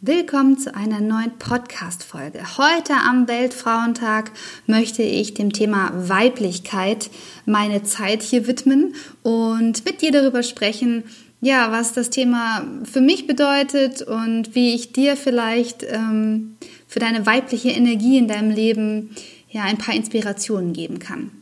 Willkommen 0.00 0.56
zu 0.56 0.76
einer 0.76 1.00
neuen 1.00 1.32
Podcast-Folge. 1.40 2.56
Heute 2.56 2.94
am 2.94 3.26
Weltfrauentag 3.26 4.30
möchte 4.68 5.02
ich 5.02 5.34
dem 5.34 5.52
Thema 5.52 5.90
Weiblichkeit 5.92 7.10
meine 7.46 7.82
Zeit 7.82 8.22
hier 8.22 8.46
widmen 8.46 8.94
und 9.24 9.84
mit 9.84 10.00
dir 10.00 10.12
darüber 10.12 10.44
sprechen, 10.44 11.02
ja, 11.40 11.72
was 11.72 11.94
das 11.94 12.10
Thema 12.10 12.64
für 12.84 13.00
mich 13.00 13.26
bedeutet 13.26 14.02
und 14.02 14.54
wie 14.54 14.72
ich 14.72 14.92
dir 14.92 15.16
vielleicht 15.16 15.82
ähm, 15.82 16.56
für 16.86 17.00
deine 17.00 17.26
weibliche 17.26 17.70
Energie 17.70 18.18
in 18.18 18.28
deinem 18.28 18.52
Leben 18.52 19.16
ja 19.50 19.64
ein 19.64 19.78
paar 19.78 19.96
Inspirationen 19.96 20.74
geben 20.74 21.00
kann. 21.00 21.32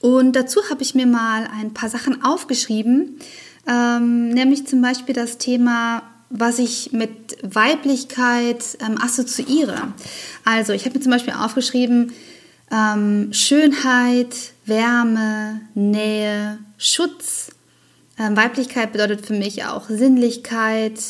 Und 0.00 0.34
dazu 0.34 0.60
habe 0.70 0.82
ich 0.82 0.94
mir 0.94 1.06
mal 1.06 1.46
ein 1.60 1.74
paar 1.74 1.90
Sachen 1.90 2.24
aufgeschrieben, 2.24 3.18
ähm, 3.68 4.30
nämlich 4.30 4.66
zum 4.66 4.80
Beispiel 4.80 5.14
das 5.14 5.36
Thema 5.36 6.02
was 6.30 6.58
ich 6.58 6.92
mit 6.92 7.38
Weiblichkeit 7.42 8.78
ähm, 8.80 9.00
assoziiere. 9.00 9.92
Also 10.44 10.72
ich 10.72 10.84
habe 10.84 10.96
mir 10.96 11.02
zum 11.02 11.12
Beispiel 11.12 11.34
aufgeschrieben, 11.34 12.12
ähm, 12.70 13.32
Schönheit, 13.32 14.34
Wärme, 14.64 15.60
Nähe, 15.74 16.58
Schutz. 16.78 17.50
Ähm, 18.18 18.36
Weiblichkeit 18.36 18.92
bedeutet 18.92 19.24
für 19.24 19.34
mich 19.34 19.64
auch 19.64 19.88
Sinnlichkeit. 19.88 21.00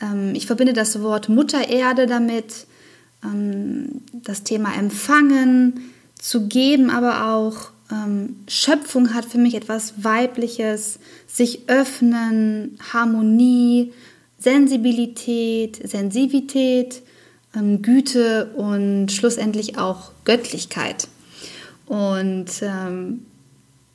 Ähm, 0.00 0.34
ich 0.34 0.46
verbinde 0.46 0.72
das 0.72 1.00
Wort 1.02 1.28
Mutter 1.28 1.68
Erde 1.68 2.06
damit, 2.06 2.66
ähm, 3.24 4.02
das 4.12 4.42
Thema 4.42 4.74
Empfangen, 4.74 5.92
zu 6.20 6.48
geben, 6.48 6.90
aber 6.90 7.32
auch 7.32 7.70
ähm, 7.90 8.36
Schöpfung 8.48 9.14
hat 9.14 9.24
für 9.24 9.38
mich 9.38 9.54
etwas 9.54 10.04
Weibliches, 10.04 10.98
sich 11.26 11.68
öffnen, 11.68 12.78
Harmonie, 12.92 13.92
Sensibilität, 14.38 15.80
Sensivität, 15.88 17.02
ähm, 17.54 17.82
Güte 17.82 18.46
und 18.54 19.10
schlussendlich 19.10 19.78
auch 19.78 20.12
Göttlichkeit. 20.24 21.08
Und 21.86 22.46
ähm, 22.62 23.26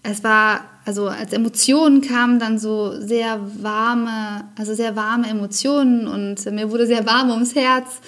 es 0.02 0.24
war, 0.24 0.66
also 0.86 1.08
als 1.08 1.32
Emotionen 1.32 2.02
kamen 2.02 2.40
dann 2.40 2.60
so 2.60 3.00
sehr 3.00 3.40
warme, 3.62 4.46
also 4.58 4.74
sehr 4.74 4.96
warme 4.96 5.28
Emotionen 5.28 6.08
und 6.08 6.46
mir 6.52 6.72
wurde 6.72 6.88
sehr 6.88 7.06
warm 7.06 7.30
ums 7.30 7.56
Herz. 7.56 8.02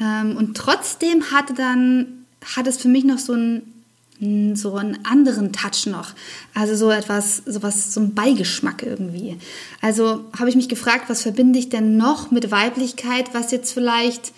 Ähm, 0.00 0.36
und 0.36 0.56
trotzdem 0.56 1.30
hatte 1.30 1.54
dann, 1.54 2.24
hat 2.56 2.66
es 2.66 2.78
für 2.78 2.88
mich 2.88 3.04
noch 3.04 3.18
so 3.18 3.34
ein 3.34 3.77
so 4.20 4.74
einen 4.74 5.04
anderen 5.04 5.52
Touch 5.52 5.86
noch. 5.86 6.08
Also 6.54 6.74
so 6.74 6.90
etwas, 6.90 7.42
so 7.46 7.62
was, 7.62 7.94
so 7.94 8.00
ein 8.00 8.14
Beigeschmack 8.14 8.82
irgendwie. 8.82 9.36
Also 9.80 10.24
habe 10.36 10.48
ich 10.48 10.56
mich 10.56 10.68
gefragt, 10.68 11.04
was 11.08 11.22
verbinde 11.22 11.58
ich 11.58 11.68
denn 11.68 11.96
noch 11.96 12.30
mit 12.30 12.50
Weiblichkeit, 12.50 13.32
was 13.32 13.52
jetzt 13.52 13.72
vielleicht 13.72 14.32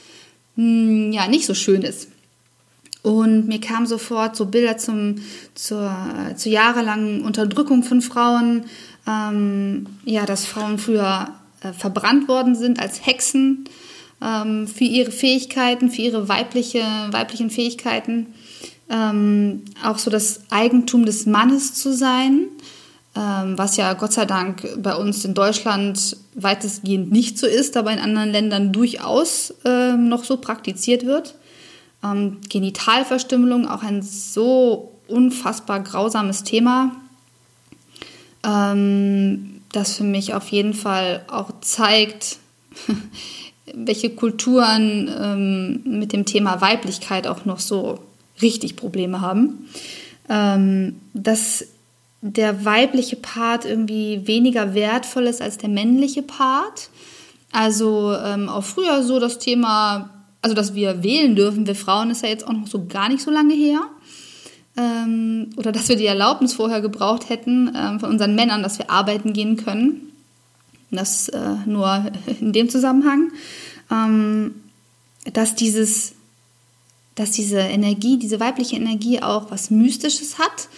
mh, 0.56 0.64
hm, 0.64 1.12
ja 1.12 1.28
nicht 1.28 1.46
so 1.46 1.54
schön 1.54 1.82
ist. 1.82 2.08
Und 3.02 3.48
mir 3.48 3.60
kamen 3.60 3.86
sofort 3.86 4.36
so 4.36 4.44
Bilder 4.44 4.76
zum, 4.76 5.16
zur, 5.54 5.90
zur 6.36 6.52
jahrelangen 6.52 7.22
Unterdrückung 7.22 7.82
von 7.82 8.02
Frauen, 8.02 8.64
ähm, 9.08 9.86
ja, 10.04 10.26
dass 10.26 10.44
Frauen 10.44 10.78
früher 10.78 11.28
äh, 11.62 11.72
verbrannt 11.72 12.28
worden 12.28 12.54
sind 12.54 12.78
als 12.78 13.06
Hexen 13.06 13.64
ähm, 14.22 14.66
für 14.66 14.84
ihre 14.84 15.10
Fähigkeiten, 15.10 15.90
für 15.90 16.02
ihre 16.02 16.28
weibliche, 16.28 16.82
weiblichen 17.10 17.48
Fähigkeiten 17.48 18.26
ähm, 18.90 19.62
auch 19.84 19.98
so 19.98 20.10
das 20.10 20.40
Eigentum 20.50 21.06
des 21.06 21.24
Mannes 21.24 21.74
zu 21.74 21.94
sein, 21.94 22.48
ähm, 23.16 23.56
was 23.56 23.76
ja 23.76 23.92
Gott 23.94 24.12
sei 24.12 24.24
Dank 24.24 24.68
bei 24.82 24.94
uns 24.94 25.24
in 25.24 25.34
Deutschland 25.34 26.16
weitestgehend 26.34 27.10
nicht 27.12 27.38
so 27.38 27.46
ist, 27.46 27.76
aber 27.76 27.92
in 27.92 28.00
anderen 28.00 28.30
Ländern 28.30 28.72
durchaus 28.72 29.54
ähm, 29.64 30.08
noch 30.08 30.24
so 30.24 30.36
praktiziert 30.36 31.06
wird. 31.06 31.36
Ähm, 32.02 32.38
Genitalverstümmelung, 32.48 33.68
auch 33.68 33.82
ein 33.82 34.02
so 34.02 34.92
unfassbar 35.06 35.80
grausames 35.80 36.44
Thema, 36.44 36.96
ähm, 38.44 39.60
das 39.72 39.96
für 39.96 40.04
mich 40.04 40.34
auf 40.34 40.48
jeden 40.48 40.74
Fall 40.74 41.24
auch 41.28 41.50
zeigt, 41.60 42.38
welche 43.74 44.10
Kulturen 44.10 45.08
ähm, 45.16 45.98
mit 45.98 46.12
dem 46.12 46.24
Thema 46.24 46.60
Weiblichkeit 46.60 47.26
auch 47.28 47.44
noch 47.44 47.60
so 47.60 48.00
richtig 48.42 48.76
Probleme 48.76 49.20
haben, 49.20 49.68
ähm, 50.28 50.96
dass 51.14 51.66
der 52.22 52.64
weibliche 52.64 53.16
Part 53.16 53.64
irgendwie 53.64 54.26
weniger 54.26 54.74
wertvoll 54.74 55.26
ist 55.26 55.40
als 55.40 55.58
der 55.58 55.70
männliche 55.70 56.22
Part. 56.22 56.90
Also 57.52 58.14
ähm, 58.14 58.48
auch 58.48 58.64
früher 58.64 59.02
so 59.02 59.18
das 59.18 59.38
Thema, 59.38 60.10
also 60.42 60.54
dass 60.54 60.74
wir 60.74 61.02
wählen 61.02 61.34
dürfen, 61.34 61.66
wir 61.66 61.74
Frauen 61.74 62.10
ist 62.10 62.22
ja 62.22 62.28
jetzt 62.28 62.46
auch 62.46 62.52
noch 62.52 62.66
so 62.66 62.86
gar 62.86 63.08
nicht 63.08 63.22
so 63.22 63.30
lange 63.30 63.54
her. 63.54 63.80
Ähm, 64.76 65.50
oder 65.56 65.72
dass 65.72 65.88
wir 65.88 65.96
die 65.96 66.06
Erlaubnis 66.06 66.52
vorher 66.52 66.80
gebraucht 66.80 67.28
hätten 67.28 67.72
ähm, 67.74 67.98
von 67.98 68.10
unseren 68.10 68.34
Männern, 68.34 68.62
dass 68.62 68.78
wir 68.78 68.90
arbeiten 68.90 69.32
gehen 69.32 69.56
können. 69.56 70.12
Das 70.90 71.28
äh, 71.28 71.56
nur 71.66 72.06
in 72.40 72.52
dem 72.52 72.68
Zusammenhang. 72.68 73.32
Ähm, 73.90 74.54
dass 75.32 75.54
dieses 75.54 76.14
dass 77.20 77.32
diese 77.32 77.58
Energie, 77.58 78.16
diese 78.16 78.41
weibliche 78.41 78.76
Energie 78.76 79.20
auch 79.20 79.50
was 79.50 79.70
Mystisches 79.70 80.38
hat 80.38 80.70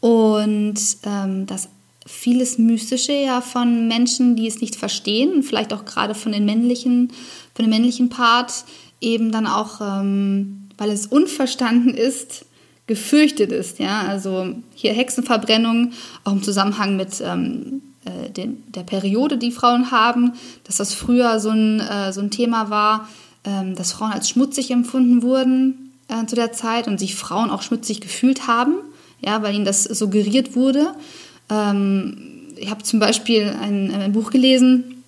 und 0.00 0.78
ähm, 1.04 1.44
dass 1.44 1.68
vieles 2.06 2.56
Mystische 2.56 3.12
ja 3.12 3.42
von 3.42 3.86
Menschen, 3.86 4.34
die 4.34 4.46
es 4.46 4.62
nicht 4.62 4.76
verstehen, 4.76 5.42
vielleicht 5.42 5.74
auch 5.74 5.84
gerade 5.84 6.14
von 6.14 6.32
den 6.32 6.46
männlichen, 6.46 7.12
von 7.54 7.66
dem 7.66 7.70
männlichen 7.70 8.08
Part 8.08 8.64
eben 9.02 9.30
dann 9.30 9.46
auch, 9.46 9.82
ähm, 9.82 10.70
weil 10.78 10.88
es 10.88 11.06
unverstanden 11.06 11.92
ist, 11.92 12.46
gefürchtet 12.86 13.52
ist. 13.52 13.78
Ja, 13.78 14.00
also 14.06 14.54
hier 14.74 14.94
Hexenverbrennung, 14.94 15.92
auch 16.24 16.32
im 16.32 16.42
Zusammenhang 16.42 16.96
mit 16.96 17.20
ähm, 17.22 17.82
äh, 18.06 18.30
den, 18.30 18.64
der 18.72 18.84
Periode, 18.84 19.36
die 19.36 19.52
Frauen 19.52 19.90
haben, 19.90 20.32
dass 20.64 20.78
das 20.78 20.94
früher 20.94 21.38
so 21.40 21.50
ein, 21.50 21.80
äh, 21.80 22.10
so 22.14 22.22
ein 22.22 22.30
Thema 22.30 22.70
war, 22.70 23.06
ähm, 23.44 23.74
dass 23.74 23.92
Frauen 23.92 24.12
als 24.12 24.30
schmutzig 24.30 24.70
empfunden 24.70 25.22
wurden 25.22 25.79
äh, 26.10 26.26
zu 26.26 26.36
der 26.36 26.52
Zeit 26.52 26.88
und 26.88 26.98
sich 26.98 27.14
Frauen 27.14 27.50
auch 27.50 27.62
schmutzig 27.62 28.00
gefühlt 28.00 28.46
haben, 28.46 28.74
ja, 29.20 29.42
weil 29.42 29.54
ihnen 29.54 29.64
das 29.64 29.84
suggeriert 29.84 30.56
wurde. 30.56 30.94
Ähm, 31.50 32.16
ich 32.56 32.70
habe 32.70 32.82
zum 32.82 33.00
Beispiel 33.00 33.54
ein, 33.60 33.90
ein 33.94 34.12
Buch 34.12 34.30
gelesen, 34.30 35.02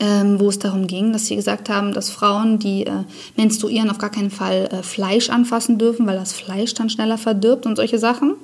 ähm, 0.00 0.40
wo 0.40 0.48
es 0.48 0.58
darum 0.58 0.86
ging, 0.86 1.12
dass 1.12 1.26
sie 1.26 1.36
gesagt 1.36 1.68
haben, 1.68 1.92
dass 1.92 2.10
Frauen, 2.10 2.58
die 2.58 2.86
äh, 2.86 3.04
menstruieren, 3.36 3.90
auf 3.90 3.98
gar 3.98 4.10
keinen 4.10 4.30
Fall 4.30 4.68
äh, 4.72 4.82
Fleisch 4.82 5.30
anfassen 5.30 5.78
dürfen, 5.78 6.06
weil 6.06 6.16
das 6.16 6.32
Fleisch 6.32 6.74
dann 6.74 6.90
schneller 6.90 7.18
verdirbt 7.18 7.64
und 7.66 7.76
solche 7.76 7.98
Sachen. 7.98 8.34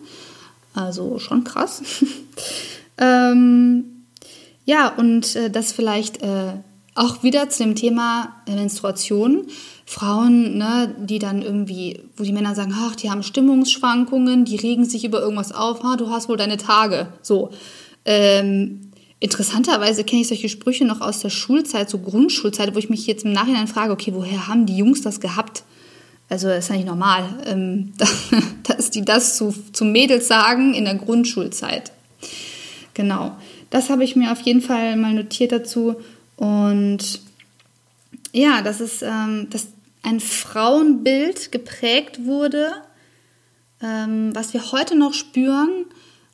Also 0.74 1.18
schon 1.18 1.42
krass. 1.42 1.82
ähm, 2.98 3.84
ja, 4.64 4.88
und 4.88 5.34
äh, 5.34 5.50
das 5.50 5.72
vielleicht 5.72 6.22
äh, 6.22 6.52
auch 6.94 7.22
wieder 7.22 7.48
zu 7.50 7.64
dem 7.64 7.74
Thema 7.74 8.36
Menstruation. 8.46 9.46
Frauen, 9.90 10.56
ne, 10.56 10.94
die 11.00 11.18
dann 11.18 11.42
irgendwie, 11.42 11.98
wo 12.16 12.22
die 12.22 12.30
Männer 12.32 12.54
sagen, 12.54 12.72
ach, 12.76 12.94
die 12.94 13.10
haben 13.10 13.24
Stimmungsschwankungen, 13.24 14.44
die 14.44 14.54
regen 14.54 14.84
sich 14.84 15.04
über 15.04 15.20
irgendwas 15.20 15.50
auf, 15.50 15.84
ah, 15.84 15.96
du 15.96 16.10
hast 16.10 16.28
wohl 16.28 16.36
deine 16.36 16.58
Tage. 16.58 17.08
So. 17.22 17.50
Ähm, 18.04 18.92
interessanterweise 19.18 20.04
kenne 20.04 20.22
ich 20.22 20.28
solche 20.28 20.48
Sprüche 20.48 20.84
noch 20.84 21.00
aus 21.00 21.18
der 21.18 21.30
Schulzeit, 21.30 21.90
so 21.90 21.98
Grundschulzeit, 21.98 22.72
wo 22.72 22.78
ich 22.78 22.88
mich 22.88 23.04
jetzt 23.08 23.24
im 23.24 23.32
Nachhinein 23.32 23.66
frage, 23.66 23.92
okay, 23.92 24.12
woher 24.14 24.46
haben 24.46 24.64
die 24.64 24.76
Jungs 24.76 25.02
das 25.02 25.18
gehabt? 25.18 25.64
Also 26.28 26.46
das 26.46 26.58
ist 26.58 26.68
ja 26.68 26.76
nicht 26.76 26.86
normal, 26.86 27.24
ähm, 27.46 27.92
dass 28.62 28.90
die 28.90 29.04
das 29.04 29.36
zu, 29.36 29.52
zu 29.72 29.84
Mädels 29.84 30.28
sagen 30.28 30.72
in 30.72 30.84
der 30.84 30.94
Grundschulzeit. 30.94 31.90
Genau. 32.94 33.36
Das 33.70 33.90
habe 33.90 34.04
ich 34.04 34.14
mir 34.14 34.30
auf 34.30 34.40
jeden 34.42 34.62
Fall 34.62 34.94
mal 34.94 35.14
notiert 35.14 35.50
dazu. 35.50 35.96
Und 36.36 37.20
ja, 38.32 38.62
das 38.62 38.80
ist, 38.80 39.02
ähm, 39.02 39.48
das, 39.50 39.66
ein 40.02 40.20
Frauenbild 40.20 41.52
geprägt 41.52 42.24
wurde, 42.24 42.72
ähm, 43.82 44.34
was 44.34 44.54
wir 44.54 44.72
heute 44.72 44.96
noch 44.96 45.14
spüren, 45.14 45.86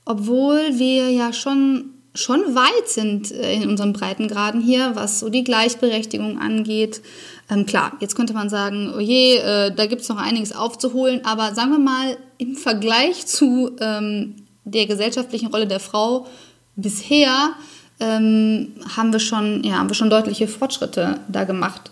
obwohl 0.05 0.79
wir 0.79 1.11
ja 1.11 1.33
schon 1.33 1.93
schon 2.17 2.55
weit 2.55 2.89
sind 2.89 3.31
äh, 3.31 3.55
in 3.55 3.69
unseren 3.69 3.93
Breitengraden 3.93 4.61
hier, 4.61 4.93
was 4.95 5.21
so 5.21 5.29
die 5.29 5.45
Gleichberechtigung 5.45 6.39
angeht. 6.39 7.03
Ähm, 7.51 7.67
klar, 7.67 7.93
jetzt 8.01 8.17
könnte 8.17 8.33
man 8.33 8.49
sagen, 8.49 8.93
oh 8.97 9.01
je, 9.01 9.37
äh, 9.37 9.75
da 9.75 9.87
gibt 9.87 10.03
es 10.03 10.09
noch 10.09 10.17
einiges 10.17 10.55
aufzuholen, 10.55 11.25
aber 11.25 11.55
sagen 11.55 11.73
wir 11.73 11.79
mal, 11.79 12.17
im 12.39 12.57
Vergleich 12.57 13.27
zu 13.27 13.77
ähm, 13.81 14.35
der 14.65 14.87
gesellschaftlichen 14.87 15.49
Rolle 15.49 15.67
der 15.67 15.81
Frau 15.81 16.27
bisher 16.75 17.53
ähm, 18.01 18.73
haben, 18.97 19.12
wir 19.12 19.21
schon, 19.21 19.62
ja, 19.62 19.75
haben 19.77 19.89
wir 19.89 19.95
schon 19.95 20.11
deutliche 20.11 20.49
Fortschritte 20.49 21.21
da 21.29 21.45
gemacht. 21.45 21.91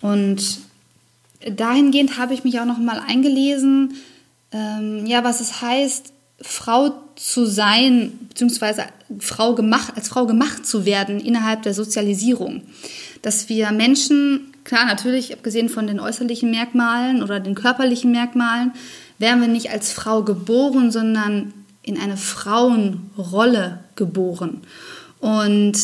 Und 0.00 0.60
dahingehend 1.48 2.18
habe 2.18 2.34
ich 2.34 2.44
mich 2.44 2.60
auch 2.60 2.64
noch 2.64 2.78
mal 2.78 3.00
eingelesen, 3.06 3.94
ähm, 4.52 5.06
ja, 5.06 5.24
was 5.24 5.40
es 5.40 5.60
heißt, 5.60 6.12
Frau 6.40 6.92
zu 7.16 7.46
sein, 7.46 8.12
beziehungsweise 8.28 8.84
Frau 9.18 9.54
gemacht, 9.54 9.92
als 9.96 10.08
Frau 10.08 10.26
gemacht 10.26 10.66
zu 10.66 10.84
werden 10.84 11.20
innerhalb 11.20 11.62
der 11.62 11.74
Sozialisierung. 11.74 12.62
Dass 13.22 13.48
wir 13.48 13.70
Menschen, 13.72 14.52
klar, 14.64 14.84
natürlich, 14.84 15.32
abgesehen 15.32 15.68
von 15.68 15.86
den 15.86 16.00
äußerlichen 16.00 16.50
Merkmalen 16.50 17.22
oder 17.22 17.40
den 17.40 17.54
körperlichen 17.54 18.10
Merkmalen, 18.12 18.72
werden 19.18 19.40
wir 19.40 19.48
nicht 19.48 19.70
als 19.70 19.92
Frau 19.92 20.22
geboren, 20.22 20.90
sondern 20.90 21.52
in 21.82 21.98
eine 21.98 22.16
Frauenrolle 22.16 23.80
geboren. 23.94 24.62
Und 25.20 25.78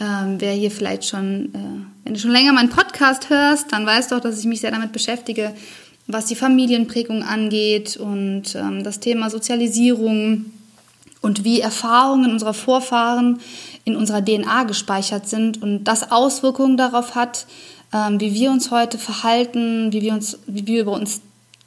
ähm, 0.00 0.36
wer 0.38 0.52
hier 0.52 0.70
vielleicht 0.70 1.04
schon, 1.04 1.54
äh, 1.54 1.95
wenn 2.06 2.14
du 2.14 2.20
schon 2.20 2.30
länger 2.30 2.52
meinen 2.52 2.70
Podcast 2.70 3.30
hörst, 3.30 3.72
dann 3.72 3.84
weißt 3.84 4.12
du 4.12 4.14
auch, 4.14 4.20
dass 4.20 4.38
ich 4.38 4.44
mich 4.44 4.60
sehr 4.60 4.70
damit 4.70 4.92
beschäftige, 4.92 5.52
was 6.06 6.26
die 6.26 6.36
Familienprägung 6.36 7.24
angeht 7.24 7.96
und 7.96 8.54
ähm, 8.54 8.84
das 8.84 9.00
Thema 9.00 9.28
Sozialisierung 9.28 10.44
und 11.20 11.42
wie 11.42 11.60
Erfahrungen 11.60 12.30
unserer 12.30 12.54
Vorfahren 12.54 13.40
in 13.84 13.96
unserer 13.96 14.24
DNA 14.24 14.62
gespeichert 14.62 15.28
sind 15.28 15.60
und 15.60 15.82
das 15.82 16.12
Auswirkungen 16.12 16.76
darauf 16.76 17.16
hat, 17.16 17.46
ähm, 17.92 18.20
wie 18.20 18.32
wir 18.34 18.52
uns 18.52 18.70
heute 18.70 18.98
verhalten, 18.98 19.92
wie 19.92 20.00
wir, 20.00 20.12
uns, 20.12 20.38
wie 20.46 20.64
wir 20.64 20.82
über 20.82 20.92
uns 20.92 21.22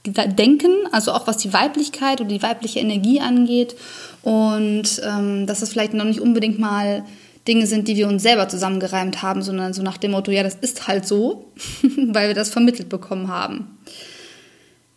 denken, 0.05 0.71
also 0.93 1.11
auch 1.11 1.27
was 1.27 1.35
die 1.35 1.51
Weiblichkeit 1.51 2.21
oder 2.21 2.29
die 2.29 2.41
weibliche 2.41 2.79
Energie 2.79 3.19
angeht. 3.19 3.75
Und 4.23 5.01
ähm, 5.03 5.47
dass 5.47 5.61
es 5.61 5.69
vielleicht 5.69 5.93
noch 5.93 6.05
nicht 6.05 6.21
unbedingt 6.21 6.59
mal 6.59 7.03
Dinge 7.49 7.65
sind, 7.65 7.87
die 7.87 7.97
wir 7.97 8.07
uns 8.07 8.21
selber 8.21 8.47
zusammengereimt 8.47 9.23
haben, 9.23 9.41
sondern 9.41 9.73
so 9.73 9.81
nach 9.81 9.97
dem 9.97 10.11
Motto, 10.11 10.31
ja, 10.31 10.43
das 10.43 10.55
ist 10.55 10.87
halt 10.87 11.05
so, 11.07 11.51
weil 11.81 12.29
wir 12.29 12.35
das 12.35 12.51
vermittelt 12.51 12.87
bekommen 12.89 13.27
haben. 13.27 13.79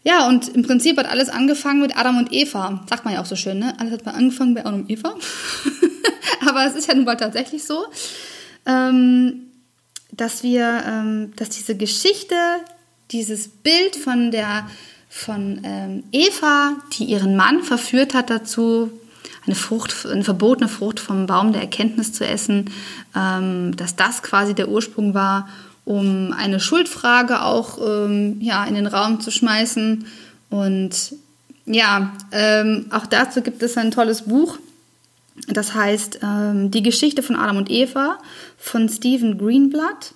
Ja, 0.04 0.28
und 0.28 0.48
im 0.48 0.62
Prinzip 0.62 0.98
hat 0.98 1.08
alles 1.08 1.28
angefangen 1.28 1.80
mit 1.80 1.96
Adam 1.96 2.18
und 2.18 2.32
Eva. 2.32 2.84
Sagt 2.90 3.04
man 3.04 3.14
ja 3.14 3.22
auch 3.22 3.26
so 3.26 3.36
schön, 3.36 3.58
ne? 3.58 3.74
Alles 3.78 3.92
hat 3.92 4.04
mal 4.04 4.12
angefangen 4.12 4.54
bei 4.54 4.60
Adam 4.60 4.80
und 4.80 4.90
Eva. 4.90 5.14
Aber 6.46 6.66
es 6.66 6.74
ist 6.74 6.88
ja 6.88 6.94
nun 6.94 7.04
mal 7.04 7.16
tatsächlich 7.16 7.64
so, 7.64 7.86
ähm, 8.66 9.44
dass 10.10 10.42
wir, 10.42 10.82
ähm, 10.86 11.32
dass 11.36 11.48
diese 11.50 11.76
Geschichte, 11.76 12.34
dieses 13.12 13.48
Bild 13.48 13.96
von 13.96 14.30
der, 14.30 14.68
von 15.08 15.60
ähm, 15.62 16.04
Eva, 16.12 16.76
die 16.98 17.04
ihren 17.04 17.36
Mann 17.36 17.62
verführt 17.62 18.12
hat 18.12 18.28
dazu, 18.28 18.90
eine 19.44 19.54
Frucht, 19.54 20.06
eine 20.06 20.24
verbotene 20.24 20.68
Frucht 20.68 21.00
vom 21.00 21.26
Baum 21.26 21.52
der 21.52 21.62
Erkenntnis 21.62 22.12
zu 22.12 22.26
essen, 22.26 22.70
ähm, 23.16 23.76
dass 23.76 23.96
das 23.96 24.22
quasi 24.22 24.54
der 24.54 24.68
Ursprung 24.68 25.14
war 25.14 25.48
um 25.84 26.32
eine 26.32 26.60
Schuldfrage 26.60 27.42
auch 27.42 27.78
ähm, 27.84 28.40
ja, 28.40 28.64
in 28.64 28.74
den 28.74 28.86
Raum 28.86 29.20
zu 29.20 29.30
schmeißen. 29.30 30.06
Und 30.50 31.14
ja, 31.66 32.12
ähm, 32.30 32.86
auch 32.90 33.06
dazu 33.06 33.42
gibt 33.42 33.62
es 33.62 33.76
ein 33.76 33.90
tolles 33.90 34.22
Buch. 34.22 34.58
Das 35.48 35.74
heißt 35.74 36.20
ähm, 36.22 36.70
Die 36.70 36.82
Geschichte 36.82 37.22
von 37.22 37.36
Adam 37.36 37.56
und 37.56 37.70
Eva 37.70 38.18
von 38.58 38.88
Stephen 38.88 39.38
Greenblatt. 39.38 40.14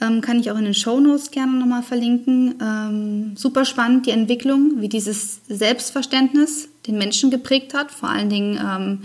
Ähm, 0.00 0.20
kann 0.20 0.38
ich 0.38 0.50
auch 0.50 0.58
in 0.58 0.64
den 0.64 0.74
Shownotes 0.74 1.30
gerne 1.30 1.52
nochmal 1.52 1.82
verlinken. 1.82 2.54
Ähm, 2.60 3.36
super 3.36 3.64
spannend, 3.64 4.06
die 4.06 4.10
Entwicklung, 4.10 4.80
wie 4.80 4.88
dieses 4.88 5.40
Selbstverständnis 5.48 6.68
den 6.88 6.98
Menschen 6.98 7.30
geprägt 7.30 7.74
hat, 7.74 7.90
vor 7.90 8.08
allen 8.08 8.30
Dingen 8.30 8.58
ähm, 8.60 9.02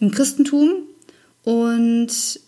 im 0.00 0.10
Christentum. 0.10 0.72
Und 1.44 2.40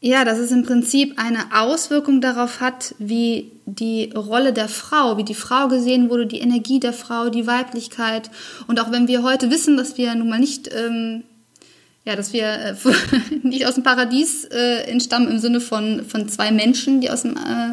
ja, 0.00 0.24
dass 0.24 0.38
es 0.38 0.52
im 0.52 0.62
Prinzip 0.62 1.14
eine 1.16 1.46
Auswirkung 1.52 2.20
darauf 2.20 2.60
hat, 2.60 2.94
wie 2.98 3.52
die 3.64 4.12
Rolle 4.14 4.52
der 4.52 4.68
Frau, 4.68 5.16
wie 5.16 5.24
die 5.24 5.34
Frau 5.34 5.68
gesehen 5.68 6.10
wurde, 6.10 6.26
die 6.26 6.38
Energie 6.38 6.80
der 6.80 6.92
Frau, 6.92 7.28
die 7.28 7.46
Weiblichkeit. 7.46 8.30
Und 8.66 8.78
auch 8.78 8.92
wenn 8.92 9.08
wir 9.08 9.22
heute 9.22 9.50
wissen, 9.50 9.76
dass 9.76 9.98
wir 9.98 10.14
nun 10.14 10.28
mal 10.28 10.38
nicht, 10.38 10.70
ähm, 10.72 11.24
ja, 12.04 12.14
dass 12.14 12.32
wir 12.32 12.46
äh, 12.46 12.74
nicht 13.42 13.66
aus 13.66 13.74
dem 13.74 13.82
Paradies 13.82 14.44
äh, 14.44 14.82
entstammen 14.90 15.28
im 15.28 15.38
Sinne 15.38 15.60
von, 15.60 16.04
von 16.04 16.28
zwei 16.28 16.52
Menschen, 16.52 17.00
die 17.00 17.10
aus 17.10 17.22
dem 17.22 17.36
äh, 17.36 17.72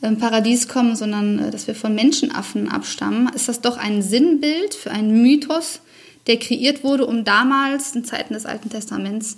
Paradies 0.00 0.68
kommen, 0.68 0.96
sondern 0.96 1.38
äh, 1.38 1.50
dass 1.50 1.66
wir 1.66 1.74
von 1.74 1.94
Menschenaffen 1.94 2.70
abstammen, 2.70 3.28
ist 3.34 3.48
das 3.48 3.60
doch 3.60 3.76
ein 3.76 4.02
Sinnbild 4.02 4.74
für 4.74 4.90
einen 4.90 5.22
Mythos, 5.22 5.80
der 6.26 6.38
kreiert 6.38 6.84
wurde, 6.84 7.06
um 7.06 7.24
damals 7.24 7.94
in 7.94 8.04
Zeiten 8.04 8.34
des 8.34 8.46
Alten 8.46 8.68
Testaments 8.68 9.36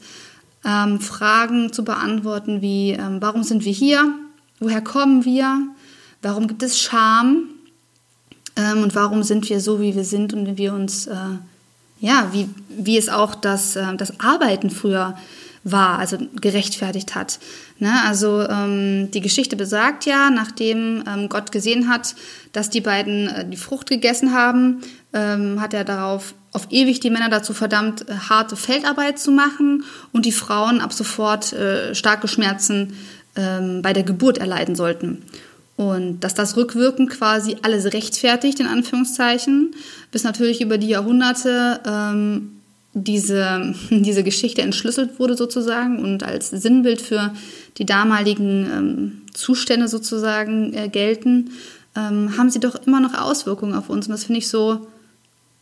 ähm, 0.65 1.01
Fragen 1.01 1.73
zu 1.73 1.85
beantworten 1.85 2.63
wie, 2.63 2.91
ähm, 2.91 3.19
warum 3.21 3.43
sind 3.43 3.65
wir 3.65 3.73
hier? 3.73 4.15
Woher 4.59 4.81
kommen 4.81 5.25
wir? 5.25 5.69
Warum 6.23 6.49
gibt 6.49 6.63
es 6.63 6.79
Scham? 6.79 7.51
Ähm, 8.57 8.83
und 8.83 8.95
warum 8.95 9.23
sind 9.23 9.49
wir 9.49 9.61
so, 9.61 9.81
wie 9.81 9.95
wir 9.95 10.05
sind 10.05 10.33
und 10.33 10.47
wie 10.47 10.59
wir 10.59 10.75
uns, 10.75 11.07
äh, 11.07 11.15
ja, 12.01 12.31
wie, 12.33 12.49
wie 12.69 12.97
es 12.97 13.09
auch 13.09 13.35
das, 13.35 13.77
äh, 13.77 13.97
das 13.97 14.19
Arbeiten 14.19 14.71
früher 14.71 15.17
war, 15.73 15.99
also 15.99 16.19
gerechtfertigt 16.41 17.15
hat. 17.15 17.39
Ne? 17.79 17.93
Also 18.07 18.43
ähm, 18.49 19.11
die 19.11 19.21
Geschichte 19.21 19.57
besagt 19.57 20.07
ja, 20.07 20.31
nachdem 20.31 21.05
ähm, 21.07 21.29
Gott 21.29 21.53
gesehen 21.53 21.89
hat, 21.89 22.15
dass 22.53 22.71
die 22.71 22.81
beiden 22.81 23.29
äh, 23.29 23.49
die 23.49 23.57
Frucht 23.57 23.89
gegessen 23.89 24.33
haben, 24.33 24.81
ähm, 25.13 25.61
hat 25.61 25.75
er 25.75 25.85
darauf 25.85 26.35
auf 26.53 26.69
ewig 26.71 27.01
die 27.01 27.11
Männer 27.11 27.29
dazu 27.29 27.53
verdammt, 27.53 28.09
äh, 28.09 28.15
harte 28.29 28.57
Feldarbeit 28.57 29.19
zu 29.19 29.31
machen 29.31 29.85
und 30.13 30.27
die 30.27 30.33
Frauen 30.33 30.81
ab 30.81 30.93
sofort 30.93 31.53
äh, 31.53 31.95
starke 31.95 32.29
Schmerzen 32.29 32.95
ähm, 33.37 33.83
bei 33.83 33.93
der 33.93 34.03
Geburt 34.03 34.39
erleiden 34.39 34.75
sollten. 34.75 35.25
Und 35.77 36.21
dass 36.21 36.35
das 36.35 36.57
rückwirkend 36.57 37.11
quasi 37.11 37.57
alles 37.63 37.93
rechtfertigt, 37.93 38.59
in 38.59 38.67
Anführungszeichen, 38.67 39.77
bis 40.11 40.25
natürlich 40.25 40.61
über 40.61 40.77
die 40.77 40.89
Jahrhunderte 40.89 41.81
ähm, 41.87 42.58
diese, 43.05 43.75
diese 43.91 44.23
Geschichte 44.23 44.63
entschlüsselt 44.63 45.19
wurde 45.19 45.37
sozusagen 45.37 46.01
und 46.01 46.23
als 46.23 46.51
Sinnbild 46.51 47.01
für 47.01 47.33
die 47.79 47.87
damaligen 47.87 48.67
ähm, 48.71 49.23
Zustände 49.33 49.89
sozusagen 49.89 50.75
äh, 50.75 50.89
gelten, 50.89 51.51
ähm, 51.97 52.37
haben 52.37 52.51
sie 52.51 52.61
doch 52.61 52.75
immer 52.87 53.01
noch 53.01 53.15
Auswirkungen 53.15 53.75
auf 53.75 53.89
uns. 53.89 54.07
Und 54.07 54.13
das 54.13 54.25
finde 54.25 54.39
ich 54.39 54.49
so, 54.49 54.87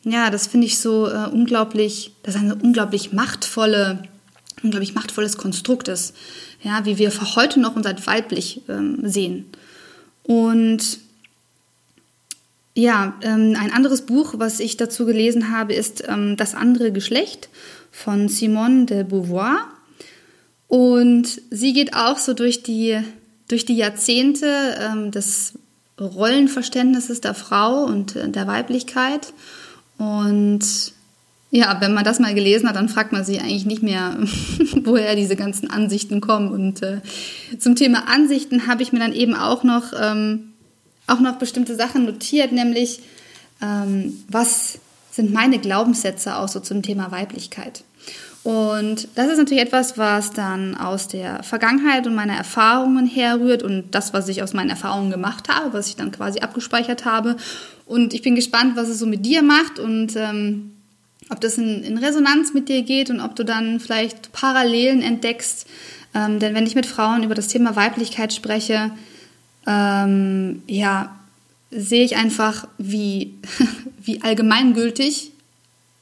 ja, 0.05 0.31
das 0.31 0.47
finde 0.47 0.67
ich 0.67 0.79
so 0.79 1.09
äh, 1.09 1.29
unglaublich, 1.31 2.13
das 2.23 2.37
ist 2.37 2.41
eine 2.41 2.55
unglaublich 2.55 3.13
machtvolle, 3.13 4.03
unglaublich 4.63 4.95
machtvolles 4.95 5.37
Konstrukt 5.37 5.89
ist, 5.89 6.15
ja, 6.63 6.85
wie 6.85 6.99
wir 6.99 7.13
heute 7.37 7.61
noch 7.61 7.77
uns 7.77 7.87
als 7.87 8.07
weiblich 8.07 8.63
ähm, 8.69 8.99
sehen. 9.03 9.47
Und 10.23 10.99
ja, 12.77 13.15
ähm, 13.23 13.57
ein 13.59 13.73
anderes 13.73 14.03
Buch, 14.03 14.35
was 14.37 14.61
ich 14.61 14.77
dazu 14.77 15.07
gelesen 15.07 15.51
habe, 15.51 15.73
ist 15.73 16.05
ähm, 16.07 16.37
Das 16.37 16.55
andere 16.55 16.93
Geschlecht 16.93 17.49
von 17.91 18.29
Simone 18.29 18.85
de 18.85 19.03
Beauvoir. 19.03 19.59
Und 20.69 21.41
sie 21.51 21.73
geht 21.73 21.95
auch 21.95 22.19
so 22.19 22.35
durch 22.35 22.63
die, 22.63 23.01
durch 23.49 23.65
die 23.65 23.77
Jahrzehnte 23.77 24.77
ähm, 24.79 25.11
des 25.11 25.55
Rollenverständnisses 25.99 27.23
der 27.23 27.35
Frau 27.35 27.85
und 27.85 28.15
äh, 28.15 28.29
der 28.29 28.47
Weiblichkeit 28.47 29.33
und 29.99 30.61
ja, 31.51 31.81
wenn 31.81 31.95
man 31.95 32.05
das 32.05 32.19
mal 32.19 32.35
gelesen 32.35 32.69
hat, 32.69 32.77
dann 32.77 32.89
fragt 32.89 33.13
man 33.13 33.25
sich 33.25 33.41
eigentlich 33.41 33.67
nicht 33.67 33.83
mehr, 33.83 34.19
woher 34.85 35.15
diese 35.15 35.37
ganzen 35.37 35.71
Ansichten 35.71 36.21
kommen. 36.21 36.51
Und 36.51 36.83
äh, 36.83 37.01
zum 37.59 37.77
Thema 37.77 38.09
Ansichten 38.09 38.67
habe 38.67 38.83
ich 38.83 38.93
mir 38.93 38.99
dann 38.99 39.13
eben 39.13 39.35
auch 39.35 39.63
noch, 39.63 39.93
ähm, 39.99 40.53
auch 41.07 41.21
noch 41.21 41.37
bestimmte 41.37 41.77
Sachen 41.77 42.05
notiert, 42.05 42.53
nämlich 42.53 43.01
ähm, 43.63 44.25
was 44.29 44.79
sind 45.11 45.33
meine 45.33 45.59
Glaubenssätze 45.59 46.37
auch 46.37 46.49
so 46.49 46.61
zum 46.61 46.83
Thema 46.83 47.11
Weiblichkeit. 47.11 47.85
Und 48.43 49.09
das 49.17 49.29
ist 49.29 49.39
natürlich 49.39 49.65
etwas, 49.65 49.99
was 49.99 50.33
dann 50.33 50.77
aus 50.77 51.09
der 51.09 51.43
Vergangenheit 51.43 52.07
und 52.07 52.15
meiner 52.15 52.37
Erfahrungen 52.37 53.07
herrührt 53.07 53.65
und 53.65 53.93
das, 53.93 54.13
was 54.13 54.29
ich 54.29 54.43
aus 54.43 54.53
meinen 54.53 54.71
Erfahrungen 54.71 55.11
gemacht 55.11 55.49
habe, 55.49 55.73
was 55.73 55.89
ich 55.89 55.97
dann 55.97 56.13
quasi 56.13 56.41
abgespeichert 56.41 57.05
habe 57.05 57.37
und 57.87 58.15
ich 58.15 58.23
bin 58.23 58.35
gespannt, 58.35 58.77
was 58.77 58.89
es 58.89 58.99
so 58.99 59.07
mit 59.07 59.25
dir 59.25 59.43
macht 59.43 59.79
und 59.79 60.17
ähm, 60.17 60.73
ob 61.31 61.41
das 61.41 61.57
in, 61.57 61.83
in, 61.83 61.99
Resonanz 61.99 62.53
mit 62.53 62.69
dir 62.69 62.83
geht 62.83 63.11
und 63.11 63.21
ob 63.21 63.37
du 63.37 63.45
dann 63.45 63.81
vielleicht 63.81 64.33
Parallelen 64.33 65.03
entdeckst. 65.03 65.67
Ähm, 66.15 66.41
denn 66.41 66.55
wenn 66.55 66.67
ich 66.67 66.75
mit 66.75 66.87
Frauen 66.87 67.23
über 67.23 67.35
das 67.35 67.49
Thema 67.49 67.77
Weiblichkeit 67.77 68.33
spreche, 68.33 68.91
ähm, 69.67 70.63
ja, 70.67 71.17
sehe 71.71 72.05
ich 72.05 72.17
einfach, 72.17 72.69
wie, 72.79 73.35
wie 74.03 74.23
allgemeingültig 74.23 75.33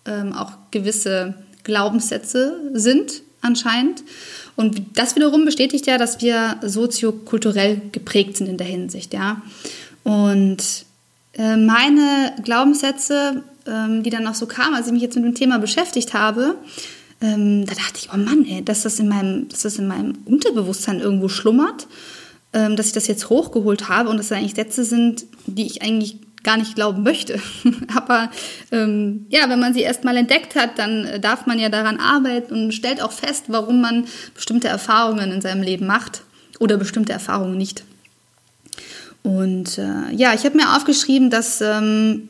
ähm, 0.06 0.33
auch 0.33 0.52
gewisse 0.71 1.35
Glaubenssätze 1.64 2.71
sind 2.75 3.23
anscheinend. 3.40 4.02
Und 4.56 4.83
das 4.94 5.16
wiederum 5.16 5.44
bestätigt 5.44 5.87
ja, 5.87 5.99
dass 5.99 6.21
wir 6.21 6.56
soziokulturell 6.62 7.80
geprägt 7.92 8.37
sind 8.37 8.49
in 8.49 8.56
der 8.56 8.66
Hinsicht, 8.66 9.12
ja. 9.12 9.42
Und 10.04 10.85
äh, 11.33 11.56
meine 11.56 12.35
Glaubenssätze, 12.44 13.42
ähm, 13.66 14.02
die 14.02 14.11
dann 14.11 14.26
auch 14.26 14.35
so 14.35 14.47
kamen, 14.47 14.75
als 14.75 14.87
ich 14.87 14.92
mich 14.92 15.02
jetzt 15.02 15.16
mit 15.16 15.25
dem 15.25 15.35
Thema 15.35 15.59
beschäftigt 15.59 16.14
habe, 16.14 16.56
ähm, 17.21 17.64
da 17.66 17.75
dachte 17.75 17.94
ich, 17.97 18.11
oh 18.12 18.16
Mann, 18.16 18.44
ey, 18.44 18.64
dass 18.64 18.83
das 18.83 19.00
in 19.00 19.09
meinem, 19.09 19.49
dass 19.49 19.62
das 19.62 19.78
in 19.78 19.88
meinem 19.88 20.18
Unterbewusstsein 20.26 21.00
irgendwo 21.00 21.28
schlummert, 21.28 21.87
dass 22.54 22.87
ich 22.87 22.92
das 22.92 23.06
jetzt 23.06 23.30
hochgeholt 23.30 23.88
habe 23.88 24.08
und 24.08 24.16
dass 24.16 24.28
das 24.28 24.38
eigentlich 24.38 24.54
Sätze 24.54 24.84
sind, 24.84 25.26
die 25.46 25.66
ich 25.66 25.82
eigentlich 25.82 26.18
gar 26.44 26.56
nicht 26.56 26.76
glauben 26.76 27.02
möchte. 27.02 27.40
Aber 27.94 28.30
ähm, 28.70 29.26
ja, 29.30 29.49
wenn 29.49 29.58
man 29.58 29.75
sie 29.75 29.80
erst 29.80 30.04
mal 30.04 30.16
entdeckt 30.16 30.54
hat, 30.54 30.78
dann 30.78 31.04
äh, 31.06 31.18
darf 31.18 31.46
man 31.46 31.58
ja 31.58 31.70
daran 31.70 31.99
arbeiten 31.99 32.54
und 32.54 32.73
stellt 32.73 33.02
auch 33.02 33.12
fest, 33.12 33.46
warum 33.49 33.80
man 33.80 34.04
bestimmte 34.34 34.68
Erfahrungen 34.68 35.32
in 35.32 35.40
seinem 35.40 35.62
Leben 35.62 35.87
macht 35.87 36.23
oder 36.61 36.76
bestimmte 36.76 37.12
Erfahrungen 37.12 37.58
nicht. 37.58 37.82
Und 39.23 39.78
äh, 39.78 40.12
ja, 40.14 40.34
ich 40.34 40.44
habe 40.44 40.56
mir 40.56 40.76
aufgeschrieben, 40.76 41.30
dass, 41.30 41.62
ähm, 41.62 42.28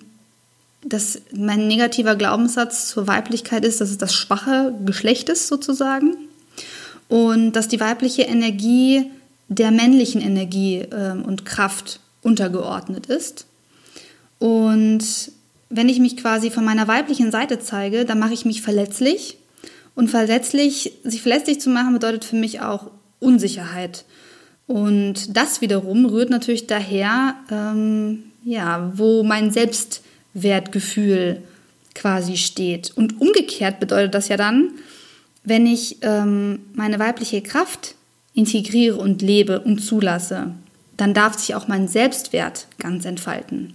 dass 0.85 1.21
mein 1.37 1.67
negativer 1.67 2.15
Glaubenssatz 2.15 2.89
zur 2.89 3.09
Weiblichkeit 3.09 3.65
ist, 3.65 3.81
dass 3.81 3.91
es 3.91 3.99
das 3.99 4.15
schwache 4.15 4.73
Geschlecht 4.87 5.29
ist 5.29 5.49
sozusagen 5.49 6.17
und 7.09 7.53
dass 7.53 7.67
die 7.67 7.81
weibliche 7.81 8.23
Energie 8.23 9.11
der 9.49 9.71
männlichen 9.71 10.21
Energie 10.21 10.79
äh, 10.79 11.13
und 11.13 11.45
Kraft 11.45 12.01
untergeordnet 12.23 13.07
ist. 13.07 13.47
Und 14.39 15.33
wenn 15.71 15.89
ich 15.89 15.99
mich 15.99 16.17
quasi 16.17 16.51
von 16.51 16.65
meiner 16.65 16.89
weiblichen 16.89 17.31
Seite 17.31 17.59
zeige, 17.59 18.05
dann 18.05 18.19
mache 18.19 18.35
ich 18.35 18.45
mich 18.45 18.63
verletzlich. 18.63 19.39
Und 19.95 20.09
verletzlich, 20.09 20.93
sich 21.05 21.23
verletzlich 21.23 21.61
zu 21.61 21.71
machen, 21.71 21.95
bedeutet 21.95 22.25
für 22.25 22.37
mich 22.37 22.61
auch 22.61 22.91
Unsicherheit. 23.21 24.05
Und 24.67 25.37
das 25.37 25.61
wiederum 25.61 26.07
rührt 26.07 26.31
natürlich 26.31 26.67
daher, 26.67 27.37
ähm, 27.51 28.25
ja, 28.45 28.93
wo 28.95 29.23
mein 29.23 29.51
Selbstwertgefühl 29.51 31.43
quasi 31.95 32.37
steht. 32.37 32.93
Und 32.97 33.21
umgekehrt 33.21 33.79
bedeutet 33.79 34.15
das 34.15 34.29
ja 34.29 34.37
dann, 34.37 34.73
wenn 35.45 35.67
ich 35.67 35.99
ähm, 36.03 36.61
meine 36.75 36.99
weibliche 36.99 37.43
Kraft 37.43 37.95
integriere 38.35 38.97
und 38.97 39.23
lebe 39.23 39.61
und 39.61 39.79
zulasse, 39.79 40.53
dann 40.97 41.15
darf 41.15 41.39
sich 41.39 41.55
auch 41.55 41.69
mein 41.69 41.89
Selbstwert 41.89 42.67
ganz 42.79 43.05
entfalten. 43.05 43.75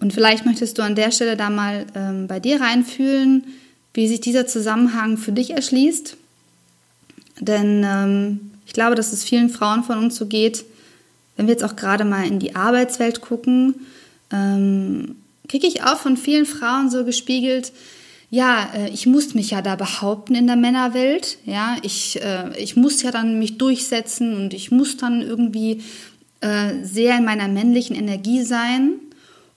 Und 0.00 0.12
vielleicht 0.12 0.44
möchtest 0.44 0.78
du 0.78 0.82
an 0.82 0.96
der 0.96 1.12
Stelle 1.12 1.36
da 1.36 1.48
mal 1.48 1.86
ähm, 1.94 2.26
bei 2.26 2.40
dir 2.40 2.60
reinfühlen, 2.60 3.44
wie 3.94 4.08
sich 4.08 4.20
dieser 4.20 4.46
Zusammenhang 4.46 5.16
für 5.16 5.32
dich 5.32 5.50
erschließt. 5.50 6.16
Denn 7.40 7.84
ähm, 7.86 8.50
ich 8.66 8.72
glaube, 8.72 8.96
dass 8.96 9.12
es 9.12 9.24
vielen 9.24 9.48
Frauen 9.48 9.84
von 9.84 9.98
uns 9.98 10.16
so 10.16 10.26
geht, 10.26 10.64
wenn 11.36 11.46
wir 11.46 11.52
jetzt 11.52 11.64
auch 11.64 11.76
gerade 11.76 12.04
mal 12.04 12.26
in 12.26 12.38
die 12.38 12.56
Arbeitswelt 12.56 13.20
gucken, 13.20 13.86
ähm, 14.32 15.16
kriege 15.48 15.66
ich 15.66 15.82
auch 15.82 15.98
von 15.98 16.16
vielen 16.16 16.46
Frauen 16.46 16.90
so 16.90 17.04
gespiegelt, 17.04 17.72
ja, 18.32 18.70
äh, 18.74 18.88
ich 18.88 19.06
muss 19.06 19.34
mich 19.34 19.50
ja 19.50 19.60
da 19.60 19.76
behaupten 19.76 20.34
in 20.34 20.46
der 20.46 20.56
Männerwelt, 20.56 21.36
ja, 21.44 21.76
ich, 21.82 22.18
äh, 22.22 22.58
ich 22.58 22.76
muss 22.76 23.02
ja 23.02 23.10
dann 23.10 23.38
mich 23.38 23.58
durchsetzen 23.58 24.34
und 24.34 24.54
ich 24.54 24.70
muss 24.70 24.96
dann 24.96 25.20
irgendwie 25.20 25.82
äh, 26.40 26.82
sehr 26.82 27.18
in 27.18 27.26
meiner 27.26 27.46
männlichen 27.48 27.94
Energie 27.94 28.42
sein. 28.42 28.94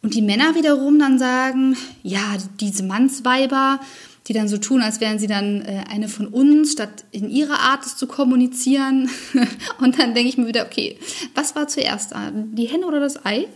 Und 0.02 0.14
die 0.14 0.22
Männer 0.22 0.56
wiederum 0.56 1.00
dann 1.00 1.18
sagen, 1.18 1.78
ja, 2.04 2.36
diese 2.60 2.84
Mannsweiber, 2.84 3.80
die 4.28 4.34
dann 4.34 4.50
so 4.50 4.58
tun, 4.58 4.82
als 4.82 5.00
wären 5.00 5.20
sie 5.20 5.28
dann 5.28 5.64
eine 5.90 6.10
von 6.10 6.28
uns, 6.28 6.74
statt 6.74 7.06
in 7.12 7.30
ihrer 7.30 7.60
Art 7.60 7.86
es 7.86 7.96
zu 7.96 8.08
kommunizieren. 8.08 9.10
und 9.80 9.98
dann 10.00 10.14
denke 10.14 10.30
ich 10.30 10.38
mir 10.38 10.48
wieder, 10.48 10.66
okay, 10.66 11.00
was 11.34 11.56
war 11.56 11.70
zuerst, 11.70 12.12
äh, 12.12 12.32
die 12.34 12.66
Henne 12.66 12.86
oder 12.86 13.00
das 13.00 13.26
Ei? 13.26 13.48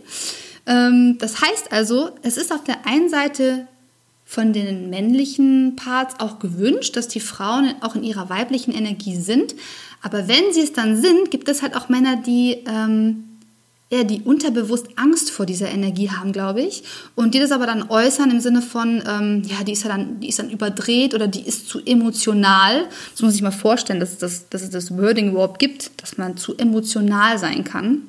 Ähm, 0.66 1.18
das 1.18 1.42
heißt 1.42 1.72
also, 1.72 2.10
es 2.22 2.38
ist 2.38 2.52
auf 2.52 2.64
der 2.64 2.86
einen 2.86 3.10
Seite 3.10 3.68
von 4.30 4.52
den 4.52 4.90
männlichen 4.90 5.74
Parts 5.74 6.20
auch 6.20 6.38
gewünscht, 6.38 6.94
dass 6.94 7.08
die 7.08 7.18
Frauen 7.18 7.74
auch 7.80 7.96
in 7.96 8.04
ihrer 8.04 8.30
weiblichen 8.30 8.72
Energie 8.72 9.16
sind. 9.16 9.56
Aber 10.02 10.28
wenn 10.28 10.52
sie 10.52 10.60
es 10.60 10.72
dann 10.72 11.02
sind, 11.02 11.32
gibt 11.32 11.48
es 11.48 11.62
halt 11.62 11.74
auch 11.74 11.88
Männer, 11.88 12.14
die 12.14 12.62
ähm, 12.68 13.24
eher 13.90 14.04
die 14.04 14.20
unterbewusst 14.20 14.86
Angst 14.94 15.32
vor 15.32 15.46
dieser 15.46 15.68
Energie 15.68 16.10
haben, 16.10 16.30
glaube 16.30 16.60
ich, 16.60 16.84
und 17.16 17.34
die 17.34 17.40
das 17.40 17.50
aber 17.50 17.66
dann 17.66 17.90
äußern 17.90 18.30
im 18.30 18.38
Sinne 18.38 18.62
von, 18.62 19.02
ähm, 19.04 19.42
ja, 19.44 19.64
die 19.64 19.72
ist 19.72 19.82
ja 19.82 19.88
dann, 19.88 20.20
die 20.20 20.28
ist 20.28 20.38
dann 20.38 20.50
überdreht 20.50 21.12
oder 21.12 21.26
die 21.26 21.42
ist 21.42 21.68
zu 21.68 21.80
emotional. 21.84 22.86
Das 23.10 23.22
muss 23.22 23.34
ich 23.34 23.42
mal 23.42 23.50
vorstellen, 23.50 23.98
dass, 23.98 24.16
das, 24.16 24.48
dass 24.48 24.62
es 24.62 24.70
das 24.70 24.96
Wording 24.96 25.30
überhaupt 25.30 25.58
gibt, 25.58 25.90
dass 26.00 26.18
man 26.18 26.36
zu 26.36 26.56
emotional 26.56 27.36
sein 27.36 27.64
kann. 27.64 28.02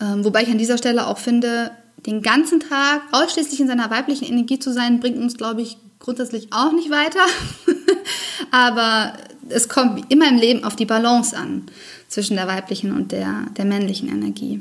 Ähm, 0.00 0.24
wobei 0.24 0.44
ich 0.44 0.48
an 0.48 0.56
dieser 0.56 0.78
Stelle 0.78 1.08
auch 1.08 1.18
finde, 1.18 1.72
den 2.06 2.22
ganzen 2.22 2.60
Tag 2.60 3.02
ausschließlich 3.12 3.60
in 3.60 3.68
seiner 3.68 3.90
weiblichen 3.90 4.26
Energie 4.26 4.58
zu 4.58 4.72
sein, 4.72 5.00
bringt 5.00 5.18
uns, 5.18 5.36
glaube 5.36 5.62
ich, 5.62 5.76
grundsätzlich 5.98 6.48
auch 6.52 6.72
nicht 6.72 6.90
weiter. 6.90 7.20
aber 8.50 9.14
es 9.48 9.68
kommt 9.68 10.10
immer 10.12 10.28
im 10.28 10.36
Leben 10.36 10.64
auf 10.64 10.76
die 10.76 10.86
Balance 10.86 11.36
an 11.36 11.66
zwischen 12.08 12.36
der 12.36 12.46
weiblichen 12.46 12.92
und 12.92 13.12
der, 13.12 13.46
der 13.56 13.64
männlichen 13.64 14.08
Energie. 14.08 14.60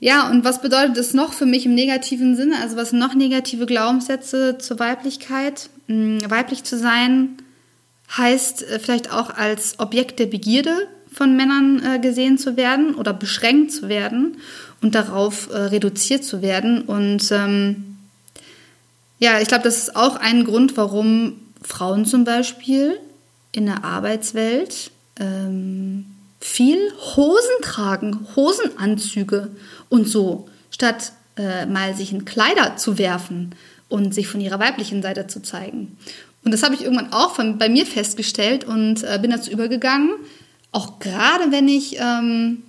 Ja, 0.00 0.30
und 0.30 0.44
was 0.44 0.62
bedeutet 0.62 0.96
das 0.96 1.12
noch 1.12 1.32
für 1.32 1.46
mich 1.46 1.66
im 1.66 1.74
negativen 1.74 2.36
Sinne? 2.36 2.56
Also 2.62 2.76
was 2.76 2.92
noch 2.92 3.14
negative 3.14 3.66
Glaubenssätze 3.66 4.58
zur 4.58 4.78
Weiblichkeit? 4.78 5.70
Hm, 5.86 6.18
weiblich 6.28 6.62
zu 6.62 6.78
sein 6.78 7.38
heißt 8.16 8.62
äh, 8.62 8.78
vielleicht 8.78 9.12
auch 9.12 9.30
als 9.30 9.80
Objekt 9.80 10.20
der 10.20 10.26
Begierde 10.26 10.88
von 11.12 11.36
Männern 11.36 11.82
äh, 11.84 11.98
gesehen 11.98 12.38
zu 12.38 12.56
werden 12.56 12.94
oder 12.94 13.12
beschränkt 13.12 13.72
zu 13.72 13.88
werden 13.88 14.36
und 14.80 14.94
darauf 14.94 15.50
äh, 15.50 15.56
reduziert 15.56 16.24
zu 16.24 16.42
werden. 16.42 16.82
Und 16.82 17.30
ähm, 17.32 17.96
ja, 19.18 19.40
ich 19.40 19.48
glaube, 19.48 19.64
das 19.64 19.78
ist 19.78 19.96
auch 19.96 20.16
ein 20.16 20.44
Grund, 20.44 20.76
warum 20.76 21.34
Frauen 21.62 22.04
zum 22.04 22.24
Beispiel 22.24 22.98
in 23.52 23.66
der 23.66 23.84
Arbeitswelt 23.84 24.90
ähm, 25.18 26.06
viel 26.40 26.78
Hosen 27.16 27.62
tragen, 27.62 28.26
Hosenanzüge 28.36 29.50
und 29.88 30.06
so, 30.06 30.48
statt 30.70 31.12
äh, 31.36 31.66
mal 31.66 31.94
sich 31.94 32.12
in 32.12 32.24
Kleider 32.24 32.76
zu 32.76 32.98
werfen 32.98 33.54
und 33.88 34.14
sich 34.14 34.28
von 34.28 34.40
ihrer 34.40 34.60
weiblichen 34.60 35.02
Seite 35.02 35.26
zu 35.26 35.42
zeigen. 35.42 35.96
Und 36.44 36.52
das 36.52 36.62
habe 36.62 36.74
ich 36.74 36.82
irgendwann 36.82 37.12
auch 37.12 37.34
von, 37.34 37.58
bei 37.58 37.68
mir 37.68 37.86
festgestellt 37.86 38.64
und 38.64 39.02
äh, 39.02 39.18
bin 39.20 39.30
dazu 39.30 39.50
übergegangen, 39.50 40.10
auch 40.70 41.00
gerade 41.00 41.50
wenn 41.50 41.66
ich 41.66 41.98
ähm, 41.98 42.62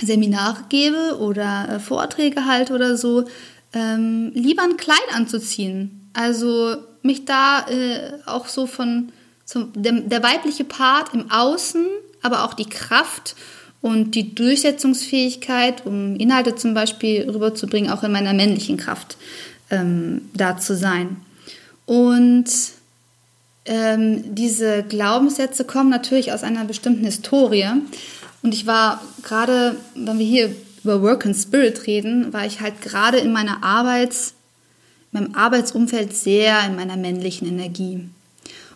Seminare 0.00 0.64
gebe 0.68 1.18
oder 1.18 1.68
äh, 1.68 1.78
Vorträge 1.80 2.46
halte 2.46 2.74
oder 2.74 2.96
so, 2.96 3.24
ähm, 3.72 4.32
lieber 4.34 4.62
ein 4.62 4.76
Kleid 4.76 5.14
anzuziehen. 5.14 6.10
Also 6.12 6.76
mich 7.02 7.24
da 7.24 7.66
äh, 7.68 8.12
auch 8.26 8.46
so 8.46 8.66
von 8.66 9.12
so 9.44 9.64
der, 9.74 9.92
der 9.92 10.22
weibliche 10.22 10.64
Part 10.64 11.14
im 11.14 11.30
Außen 11.30 11.86
aber 12.22 12.44
auch 12.44 12.54
die 12.54 12.68
Kraft 12.68 13.34
und 13.80 14.14
die 14.14 14.34
Durchsetzungsfähigkeit, 14.34 15.84
um 15.84 16.16
Inhalte 16.16 16.54
zum 16.54 16.72
Beispiel 16.72 17.28
rüberzubringen, 17.28 17.90
auch 17.90 18.04
in 18.04 18.12
meiner 18.12 18.32
männlichen 18.32 18.76
Kraft 18.76 19.16
ähm, 19.70 20.22
da 20.34 20.56
zu 20.56 20.76
sein. 20.76 21.16
Und 21.84 22.46
ähm, 23.64 24.34
diese 24.34 24.84
Glaubenssätze 24.84 25.64
kommen 25.64 25.90
natürlich 25.90 26.32
aus 26.32 26.44
einer 26.44 26.64
bestimmten 26.64 27.04
Historie. 27.04 27.66
Und 28.42 28.54
ich 28.54 28.66
war 28.66 29.00
gerade, 29.22 29.76
wenn 29.94 30.18
wir 30.18 30.26
hier 30.26 30.54
über 30.82 31.00
Work 31.02 31.26
and 31.26 31.36
Spirit 31.36 31.86
reden, 31.86 32.32
war 32.32 32.44
ich 32.44 32.60
halt 32.60 32.80
gerade 32.82 33.18
in 33.18 33.32
meiner 33.32 33.62
Arbeits, 33.62 34.34
in 35.12 35.20
meinem 35.20 35.34
Arbeitsumfeld 35.34 36.14
sehr 36.14 36.64
in 36.66 36.74
meiner 36.74 36.96
männlichen 36.96 37.46
Energie. 37.48 38.08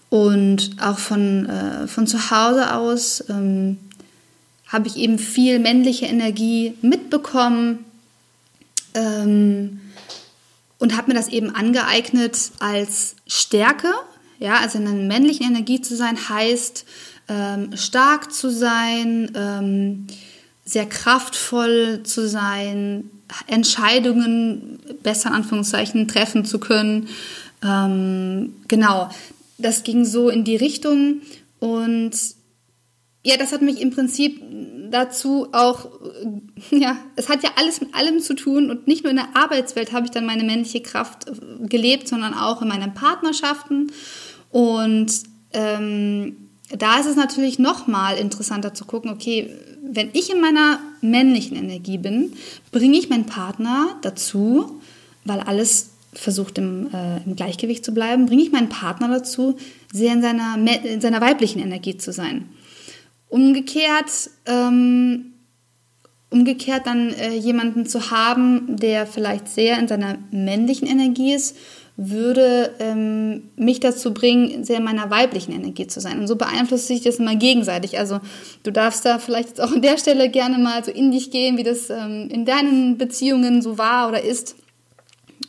Und 0.08 0.76
auch 0.80 0.98
von, 0.98 1.46
äh, 1.46 1.88
von 1.88 2.06
zu 2.06 2.30
Hause 2.30 2.74
aus 2.74 3.24
ähm, 3.28 3.78
habe 4.68 4.86
ich 4.88 4.96
eben 4.96 5.18
viel 5.18 5.58
männliche 5.58 6.06
Energie 6.06 6.74
mitbekommen 6.80 7.84
ähm, 8.94 9.80
und 10.78 10.96
habe 10.96 11.08
mir 11.08 11.14
das 11.14 11.28
eben 11.28 11.54
angeeignet 11.54 12.52
als 12.60 13.16
Stärke. 13.26 13.92
Ja, 14.38 14.58
also 14.58 14.78
in 14.78 14.86
einer 14.86 15.02
männlichen 15.02 15.46
Energie 15.46 15.80
zu 15.80 15.96
sein 15.96 16.28
heißt, 16.28 16.84
ähm, 17.28 17.76
stark 17.76 18.32
zu 18.32 18.50
sein, 18.50 19.30
ähm, 19.34 20.06
sehr 20.64 20.86
kraftvoll 20.86 22.02
zu 22.02 22.28
sein, 22.28 23.10
Entscheidungen 23.46 24.78
besser 25.02 25.30
in 25.30 25.36
Anführungszeichen 25.36 26.08
treffen 26.08 26.44
zu 26.44 26.58
können. 26.58 27.08
Ähm, 27.64 28.54
genau, 28.68 29.10
das 29.58 29.82
ging 29.82 30.04
so 30.04 30.28
in 30.28 30.44
die 30.44 30.56
Richtung 30.56 31.22
und 31.58 32.12
ja, 33.24 33.36
das 33.36 33.52
hat 33.52 33.62
mich 33.62 33.80
im 33.80 33.90
Prinzip 33.90 34.40
dazu 34.90 35.48
auch, 35.52 35.86
äh, 36.70 36.78
ja, 36.78 36.96
es 37.16 37.28
hat 37.28 37.42
ja 37.42 37.50
alles 37.56 37.80
mit 37.80 37.94
allem 37.94 38.20
zu 38.20 38.34
tun 38.34 38.70
und 38.70 38.86
nicht 38.86 39.02
nur 39.02 39.10
in 39.10 39.16
der 39.16 39.34
Arbeitswelt 39.34 39.92
habe 39.92 40.06
ich 40.06 40.12
dann 40.12 40.26
meine 40.26 40.44
männliche 40.44 40.80
Kraft 40.80 41.28
äh, 41.28 41.66
gelebt, 41.66 42.06
sondern 42.06 42.34
auch 42.34 42.62
in 42.62 42.68
meinen 42.68 42.94
Partnerschaften 42.94 43.90
und 44.50 45.12
ähm, 45.52 46.45
da 46.70 46.98
ist 46.98 47.06
es 47.06 47.16
natürlich 47.16 47.58
noch 47.58 47.86
mal 47.86 48.16
interessanter 48.16 48.74
zu 48.74 48.84
gucken, 48.84 49.10
okay, 49.10 49.50
wenn 49.82 50.10
ich 50.12 50.32
in 50.32 50.40
meiner 50.40 50.80
männlichen 51.00 51.56
Energie 51.56 51.98
bin, 51.98 52.32
bringe 52.72 52.98
ich 52.98 53.08
meinen 53.08 53.26
Partner 53.26 53.96
dazu, 54.02 54.80
weil 55.24 55.40
alles 55.40 55.90
versucht 56.12 56.58
im, 56.58 56.88
äh, 56.92 57.22
im 57.24 57.36
Gleichgewicht 57.36 57.84
zu 57.84 57.92
bleiben, 57.92 58.26
bringe 58.26 58.42
ich 58.42 58.52
meinen 58.52 58.68
Partner 58.68 59.08
dazu, 59.08 59.56
sehr 59.92 60.12
in 60.12 60.22
seiner, 60.22 60.56
in 60.84 61.00
seiner 61.00 61.20
weiblichen 61.20 61.60
Energie 61.60 61.96
zu 61.96 62.12
sein. 62.12 62.48
Umgekehrt, 63.28 64.30
ähm, 64.46 65.32
umgekehrt 66.30 66.86
dann 66.86 67.12
äh, 67.12 67.34
jemanden 67.34 67.86
zu 67.86 68.10
haben, 68.10 68.76
der 68.76 69.06
vielleicht 69.06 69.48
sehr 69.48 69.78
in 69.78 69.88
seiner 69.88 70.18
männlichen 70.30 70.88
Energie 70.88 71.34
ist, 71.34 71.56
würde 71.96 72.74
ähm, 72.78 73.48
mich 73.56 73.80
dazu 73.80 74.12
bringen, 74.12 74.64
sehr 74.64 74.78
in 74.78 74.84
meiner 74.84 75.10
weiblichen 75.10 75.52
Energie 75.52 75.86
zu 75.86 76.00
sein. 76.00 76.18
Und 76.20 76.26
so 76.26 76.36
beeinflusst 76.36 76.88
sich 76.88 77.00
das 77.00 77.16
immer 77.16 77.36
gegenseitig. 77.36 77.98
Also 77.98 78.20
du 78.64 78.70
darfst 78.70 79.04
da 79.06 79.18
vielleicht 79.18 79.48
jetzt 79.48 79.60
auch 79.60 79.72
an 79.72 79.80
der 79.80 79.96
Stelle 79.96 80.28
gerne 80.28 80.58
mal 80.58 80.84
so 80.84 80.90
in 80.90 81.10
dich 81.10 81.30
gehen, 81.30 81.56
wie 81.56 81.62
das 81.62 81.88
ähm, 81.88 82.28
in 82.30 82.44
deinen 82.44 82.98
Beziehungen 82.98 83.62
so 83.62 83.78
war 83.78 84.08
oder 84.08 84.22
ist. 84.22 84.56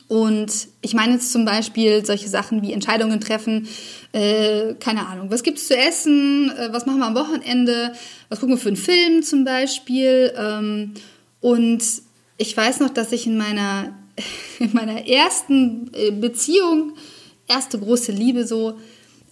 Und 0.08 0.68
ich 0.80 0.94
meine 0.94 1.14
jetzt 1.14 1.32
zum 1.32 1.44
Beispiel 1.44 2.04
solche 2.04 2.28
Sachen 2.28 2.62
wie 2.62 2.72
Entscheidungen 2.72 3.20
treffen, 3.20 3.68
äh, 4.12 4.74
keine 4.80 5.06
Ahnung, 5.06 5.30
was 5.30 5.42
gibt's 5.42 5.68
zu 5.68 5.76
essen, 5.76 6.50
äh, 6.50 6.72
was 6.72 6.86
machen 6.86 7.00
wir 7.00 7.06
am 7.06 7.14
Wochenende, 7.14 7.92
was 8.30 8.40
gucken 8.40 8.56
wir 8.56 8.60
für 8.60 8.68
einen 8.68 8.76
Film 8.78 9.22
zum 9.22 9.44
Beispiel. 9.44 10.32
Ähm, 10.34 10.94
und 11.40 11.82
ich 12.38 12.56
weiß 12.56 12.80
noch, 12.80 12.88
dass 12.88 13.12
ich 13.12 13.26
in 13.26 13.36
meiner, 13.36 13.92
in 14.58 14.72
meiner 14.72 15.06
ersten 15.06 15.90
äh, 15.94 16.10
Beziehung, 16.10 16.94
erste 17.46 17.78
große 17.78 18.12
Liebe 18.12 18.46
so, 18.46 18.78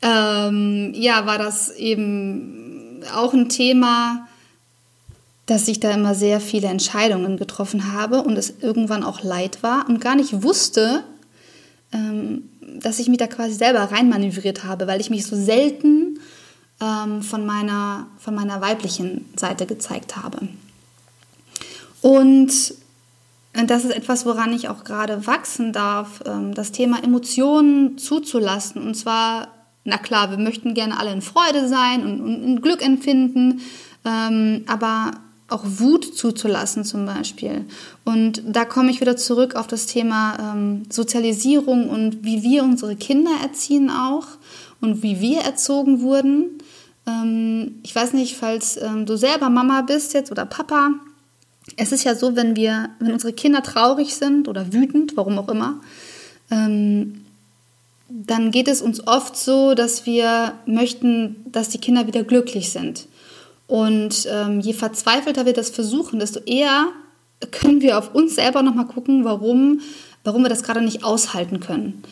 ähm, 0.03 0.93
ja, 0.95 1.27
war 1.27 1.39
das 1.39 1.71
eben 1.71 3.03
auch 3.15 3.33
ein 3.33 3.49
Thema, 3.49 4.29
dass 5.47 5.69
ich 5.69 5.81
da 5.81 5.93
immer 5.93 6.15
sehr 6.15 6.41
viele 6.41 6.69
Entscheidungen 6.69 7.37
getroffen 7.37 7.93
habe 7.93 8.23
und 8.23 8.37
es 8.37 8.55
irgendwann 8.61 9.05
auch 9.05 9.23
leid 9.23 9.63
war 9.63 9.89
und 9.89 10.01
gar 10.01 10.17
nicht 10.17 10.43
wusste, 10.43 11.05
ähm, 11.93 12.51
dass 12.81 12.99
ich 12.99 13.09
mich 13.09 13.19
da 13.19 13.27
quasi 13.27 13.55
selber 13.55 13.81
reinmanövriert 13.81 14.65
habe, 14.65 14.87
weil 14.87 15.01
ich 15.01 15.09
mich 15.09 15.25
so 15.25 15.37
selten 15.37 16.19
ähm, 16.81 17.23
von, 17.23 17.47
meiner, 17.47 18.09
von 18.19 18.35
meiner 18.35 18.61
weiblichen 18.61 19.25
Seite 19.37 19.67
gezeigt 19.67 20.17
habe. 20.17 20.49
Und 22.03 22.75
das 23.65 23.85
ist 23.85 23.95
etwas, 23.95 24.27
woran 24.27 24.53
ich 24.53 24.69
auch 24.69 24.85
gerade 24.85 25.27
wachsen 25.27 25.73
darf, 25.73 26.23
ähm, 26.27 26.55
das 26.55 26.73
Thema 26.73 27.03
Emotionen 27.03 27.97
zuzulassen. 27.97 28.83
Und 28.83 28.95
zwar, 28.95 29.49
na 29.85 29.97
klar, 29.99 30.31
wir 30.31 30.39
möchten 30.39 30.75
gerne 30.75 30.99
alle 30.99 31.13
in 31.13 31.23
Freude 31.23 31.69
sein 31.69 32.05
und, 32.05 32.61
Glück 32.61 32.85
empfinden, 32.85 33.61
ähm, 34.05 34.65
aber 34.67 35.13
auch 35.49 35.63
Wut 35.65 36.17
zuzulassen 36.17 36.85
zum 36.85 37.07
Beispiel. 37.07 37.65
Und 38.05 38.43
da 38.45 38.65
komme 38.65 38.91
ich 38.91 39.01
wieder 39.01 39.17
zurück 39.17 39.55
auf 39.55 39.69
das 39.69 39.87
Thema 39.87 40.55
ähm, 40.55 40.83
Sozialisierung 40.91 41.89
und 41.89 42.25
wie 42.25 42.43
wir 42.43 42.65
unsere 42.65 42.97
Kinder 42.97 43.31
erziehen 43.43 43.89
auch 43.89 44.27
und 44.81 45.03
wie 45.03 45.21
wir 45.21 45.43
erzogen 45.43 46.01
wurden. 46.01 46.59
Ich 47.85 47.95
weiß 47.95 48.15
nicht, 48.15 48.37
falls 48.37 48.81
du 49.05 49.17
selber 49.17 49.49
Mama 49.49 49.83
bist 49.83 50.13
jetzt 50.13 50.33
oder 50.33 50.45
Papa. 50.45 50.91
Es 51.77 51.93
ist 51.93 52.05
ja 52.05 52.15
so, 52.15 52.37
wenn 52.37 52.57
wir, 52.57 52.91
wenn 52.99 53.13
unsere 53.13 53.33
Kinder 53.33 53.63
traurig 53.63 54.15
sind 54.15 54.49
oder 54.49 54.73
wütend, 54.73 55.17
warum 55.17 55.39
auch 55.39 55.49
immer, 55.49 55.81
ähm, 56.51 57.23
dann 58.09 58.51
geht 58.51 58.69
es 58.69 58.83
uns 58.83 59.07
oft 59.07 59.37
so, 59.37 59.75
dass 59.75 60.07
wir 60.07 60.53
möchten, 60.65 61.45
dass 61.51 61.69
die 61.69 61.79
Kinder 61.79 62.07
wieder 62.07 62.23
glücklich 62.23 62.71
sind. 62.71 63.09
Und 63.67 64.29
ähm, 64.31 64.61
je 64.61 64.73
verzweifelter 64.73 65.45
wir 65.45 65.53
das 65.53 65.71
versuchen, 65.71 66.21
desto 66.21 66.41
eher 66.41 66.89
können 67.51 67.81
wir 67.81 67.99
auf 67.99 68.15
uns 68.15 68.37
selber 68.37 68.63
nochmal 68.63 68.87
gucken, 68.87 69.25
warum, 69.25 69.81
warum 70.25 70.43
wir 70.43 70.49
das 70.49 70.63
gerade 70.63 70.83
nicht 70.83 71.05
aushalten 71.05 71.61
können, 71.61 72.03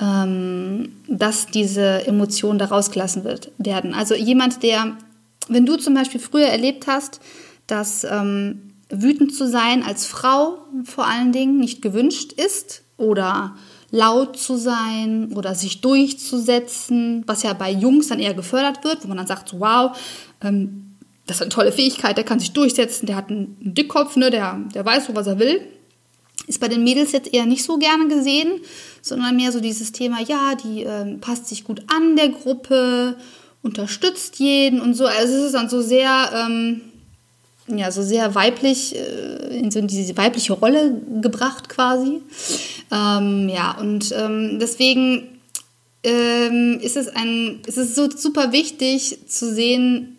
ähm, 0.00 0.92
dass 1.06 1.46
diese 1.46 2.06
Emotionen 2.06 2.58
da 2.58 2.66
rausgelassen 2.66 3.24
wird, 3.24 3.50
werden. 3.58 3.92
Also 3.94 4.14
jemand, 4.14 4.62
der, 4.62 4.96
wenn 5.48 5.66
du 5.66 5.76
zum 5.76 5.94
Beispiel 5.94 6.20
früher 6.20 6.46
erlebt 6.46 6.86
hast, 6.86 7.20
dass 7.66 8.04
ähm, 8.04 8.71
wütend 8.92 9.34
zu 9.34 9.48
sein 9.48 9.82
als 9.82 10.06
Frau 10.06 10.58
vor 10.84 11.06
allen 11.06 11.32
Dingen 11.32 11.58
nicht 11.58 11.82
gewünscht 11.82 12.32
ist 12.32 12.82
oder 12.98 13.56
laut 13.90 14.38
zu 14.38 14.56
sein 14.56 15.32
oder 15.34 15.54
sich 15.54 15.80
durchzusetzen, 15.80 17.24
was 17.26 17.42
ja 17.42 17.52
bei 17.54 17.70
Jungs 17.70 18.08
dann 18.08 18.20
eher 18.20 18.34
gefördert 18.34 18.84
wird, 18.84 19.02
wo 19.02 19.08
man 19.08 19.16
dann 19.16 19.26
sagt, 19.26 19.48
so, 19.48 19.60
wow, 19.60 19.96
ähm, 20.42 20.96
das 21.26 21.36
ist 21.36 21.42
eine 21.42 21.50
tolle 21.50 21.72
Fähigkeit, 21.72 22.16
der 22.16 22.24
kann 22.24 22.38
sich 22.38 22.52
durchsetzen, 22.52 23.06
der 23.06 23.16
hat 23.16 23.30
einen 23.30 23.56
Dickkopf, 23.60 24.16
ne, 24.16 24.30
der, 24.30 24.60
der 24.74 24.84
weiß 24.84 25.06
so, 25.06 25.14
was 25.14 25.26
er 25.26 25.38
will. 25.38 25.60
Ist 26.46 26.60
bei 26.60 26.68
den 26.68 26.84
Mädels 26.84 27.12
jetzt 27.12 27.32
eher 27.32 27.46
nicht 27.46 27.64
so 27.64 27.78
gerne 27.78 28.08
gesehen, 28.08 28.60
sondern 29.00 29.36
mehr 29.36 29.52
so 29.52 29.60
dieses 29.60 29.92
Thema, 29.92 30.20
ja, 30.20 30.54
die 30.54 30.82
ähm, 30.82 31.20
passt 31.20 31.46
sich 31.46 31.64
gut 31.64 31.82
an 31.86 32.16
der 32.16 32.30
Gruppe, 32.30 33.16
unterstützt 33.62 34.38
jeden 34.38 34.80
und 34.80 34.94
so. 34.94 35.06
Also 35.06 35.34
es 35.34 35.46
ist 35.46 35.54
dann 35.54 35.68
so 35.68 35.82
sehr, 35.82 36.30
ähm, 36.34 36.80
ja, 37.68 37.90
so 37.90 38.02
sehr 38.02 38.34
weiblich, 38.34 38.96
äh, 38.96 39.58
in 39.58 39.70
so 39.70 39.80
diese 39.80 40.16
weibliche 40.16 40.52
Rolle 40.52 41.00
gebracht 41.20 41.68
quasi. 41.68 42.20
Ähm, 42.90 43.48
ja, 43.48 43.76
und 43.78 44.12
ähm, 44.16 44.58
deswegen 44.60 45.28
ähm, 46.02 46.78
ist 46.82 46.96
es 46.96 47.08
ein, 47.08 47.60
ist 47.66 47.78
es 47.78 47.94
so 47.94 48.10
super 48.10 48.52
wichtig 48.52 49.28
zu 49.28 49.52
sehen, 49.52 50.18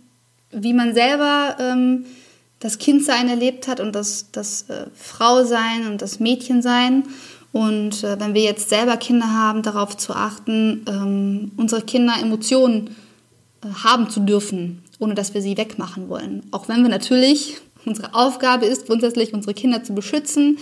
wie 0.52 0.74
man 0.74 0.94
selber 0.94 1.58
ähm, 1.60 2.06
das 2.60 2.78
Kindsein 2.78 3.28
erlebt 3.28 3.68
hat 3.68 3.80
und 3.80 3.94
das, 3.94 4.32
das 4.32 4.70
äh, 4.70 4.86
Frausein 4.96 5.88
und 5.88 6.02
das 6.02 6.20
Mädchensein. 6.20 7.04
Und 7.52 8.04
äh, 8.04 8.20
wenn 8.20 8.34
wir 8.34 8.42
jetzt 8.42 8.70
selber 8.70 8.98
Kinder 8.98 9.32
haben, 9.32 9.62
darauf 9.62 9.98
zu 9.98 10.14
achten, 10.14 10.86
ähm, 10.88 11.52
unsere 11.58 11.82
Kinder 11.82 12.14
Emotionen 12.20 12.96
äh, 13.64 13.68
haben 13.84 14.10
zu 14.10 14.22
dürfen, 14.22 14.83
ohne 15.04 15.16
dass 15.16 15.34
wir 15.34 15.42
sie 15.42 15.58
wegmachen 15.58 16.08
wollen. 16.08 16.44
Auch 16.52 16.70
wenn 16.70 16.82
wir 16.82 16.90
natürlich, 16.90 17.58
unsere 17.86 18.16
Aufgabe 18.16 18.66
ist, 18.66 18.88
grundsätzlich 18.88 19.34
unsere 19.34 19.54
Kinder 19.54 19.84
zu 19.84 19.94
beschützen 19.94 20.58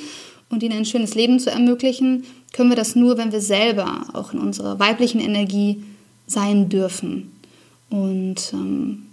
und 0.49 0.63
ihnen 0.63 0.80
ein 0.80 0.86
schönes 0.86 1.13
Leben 1.13 1.39
zu 1.39 1.51
ermöglichen, 1.51 2.25
können 2.51 2.69
wir 2.69 2.75
das 2.75 2.95
nur, 2.95 3.17
wenn 3.17 3.32
wir 3.32 3.39
selber 3.39 4.08
auch 4.13 4.34
in 4.34 4.39
unserer 4.39 4.80
weiblichen 4.80 5.21
Energie 5.21 5.84
sein 6.25 6.69
dürfen. 6.69 7.32
Und 7.91 8.51
ähm, 8.54 9.04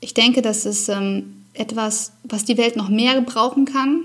ich 0.00 0.14
denke, 0.14 0.42
das 0.42 0.64
ist 0.64 0.88
ähm, 0.88 1.44
etwas, 1.54 2.12
was 2.22 2.44
die 2.44 2.56
Welt 2.56 2.76
noch 2.76 2.88
mehr 2.88 3.14
gebrauchen 3.16 3.64
kann. 3.64 4.04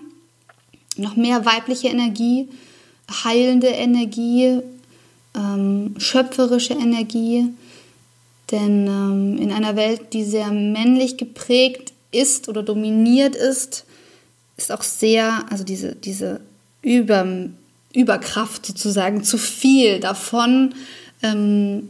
Noch 0.98 1.16
mehr 1.16 1.46
weibliche 1.46 1.88
Energie, 1.88 2.48
heilende 3.24 3.68
Energie, 3.68 4.60
ähm, 5.36 5.96
schöpferische 5.98 6.74
Energie. 6.74 7.50
Denn 8.54 8.86
ähm, 8.86 9.38
in 9.40 9.52
einer 9.52 9.76
Welt, 9.76 10.14
die 10.14 10.24
sehr 10.24 10.52
männlich 10.52 11.18
geprägt 11.18 11.92
ist 12.12 12.48
oder 12.48 12.62
dominiert 12.62 13.36
ist, 13.36 13.86
ist 14.58 14.72
auch 14.72 14.84
sehr, 14.84 15.44
also 15.50 15.64
diese, 15.64 15.96
diese 15.96 16.40
Über, 16.84 17.26
Überkraft 17.94 18.68
sozusagen, 18.68 19.24
zu 19.24 19.40
viel 19.40 20.00
davon 20.00 20.76
ähm, 21.24 21.90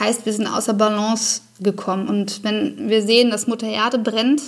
heißt, 0.00 0.26
wir 0.26 0.32
sind 0.32 0.48
außer 0.48 0.74
Balance 0.74 1.42
gekommen. 1.60 2.08
Und 2.08 2.42
wenn 2.42 2.88
wir 2.88 3.02
sehen, 3.02 3.30
dass 3.30 3.46
Mutter 3.46 3.68
Erde 3.68 3.98
brennt, 3.98 4.42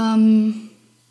ähm, 0.00 0.70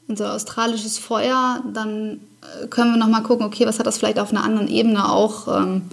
unser 0.09 0.33
australisches 0.33 0.97
Feuer, 0.97 1.63
dann 1.73 2.19
äh, 2.41 2.67
können 2.67 2.91
wir 2.91 2.97
nochmal 2.97 3.23
gucken, 3.23 3.45
okay, 3.45 3.65
was 3.65 3.79
hat 3.79 3.87
das 3.87 3.97
vielleicht 3.97 4.19
auf 4.19 4.31
einer 4.31 4.43
anderen 4.43 4.67
Ebene 4.67 5.09
auch, 5.09 5.47
ähm, 5.47 5.83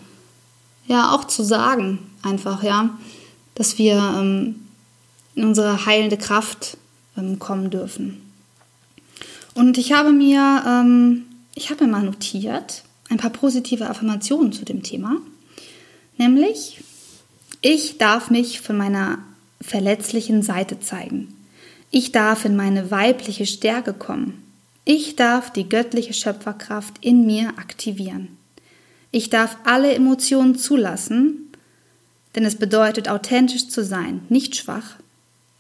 ja, 0.91 1.15
auch 1.15 1.25
zu 1.25 1.45
sagen, 1.45 2.01
einfach, 2.23 2.65
ja, 2.65 2.99
dass 3.55 3.79
wir 3.79 3.95
ähm, 3.95 4.57
in 5.37 5.45
unsere 5.45 5.87
heilende 5.87 6.19
Kraft 6.19 6.77
ähm, 7.17 7.39
kommen 7.39 7.71
dürfen. 7.71 8.21
Und 9.55 9.79
ich 9.79 9.93
habe 9.93 10.11
mir, 10.11 10.65
ähm, 10.67 11.27
ich 11.55 11.71
habe 11.71 11.85
mir 11.85 11.93
mal 11.93 12.03
notiert, 12.03 12.83
ein 13.09 13.19
paar 13.19 13.31
positive 13.31 13.89
Affirmationen 13.89 14.53
zu 14.53 14.65
dem 14.65 14.83
Thema. 14.83 15.19
Nämlich, 16.19 16.83
ich 17.61 17.99
darf 17.99 18.31
mich 18.31 18.61
von 18.61 18.77
meiner 18.77 19.21
verletzlichen 19.61 20.43
Seite 20.43 20.81
zeigen. 20.81 21.37
Ich 21.93 22.11
darf 22.11 22.45
in 22.45 22.57
meine 22.57 22.91
weibliche 22.91 23.47
Stärke 23.47 23.93
kommen. 23.93 24.43
Ich 24.85 25.15
darf 25.15 25.53
die 25.53 25.69
göttliche 25.69 26.15
Schöpferkraft 26.15 26.95
in 27.01 27.27
mir 27.27 27.51
aktivieren. 27.59 28.40
Ich 29.11 29.31
darf 29.31 29.57
alle 29.65 29.93
Emotionen 29.95 30.57
zulassen, 30.57 31.53
denn 32.35 32.45
es 32.45 32.57
bedeutet 32.57 33.09
authentisch 33.09 33.69
zu 33.69 33.85
sein, 33.85 34.23
nicht 34.29 34.57
schwach. 34.57 34.97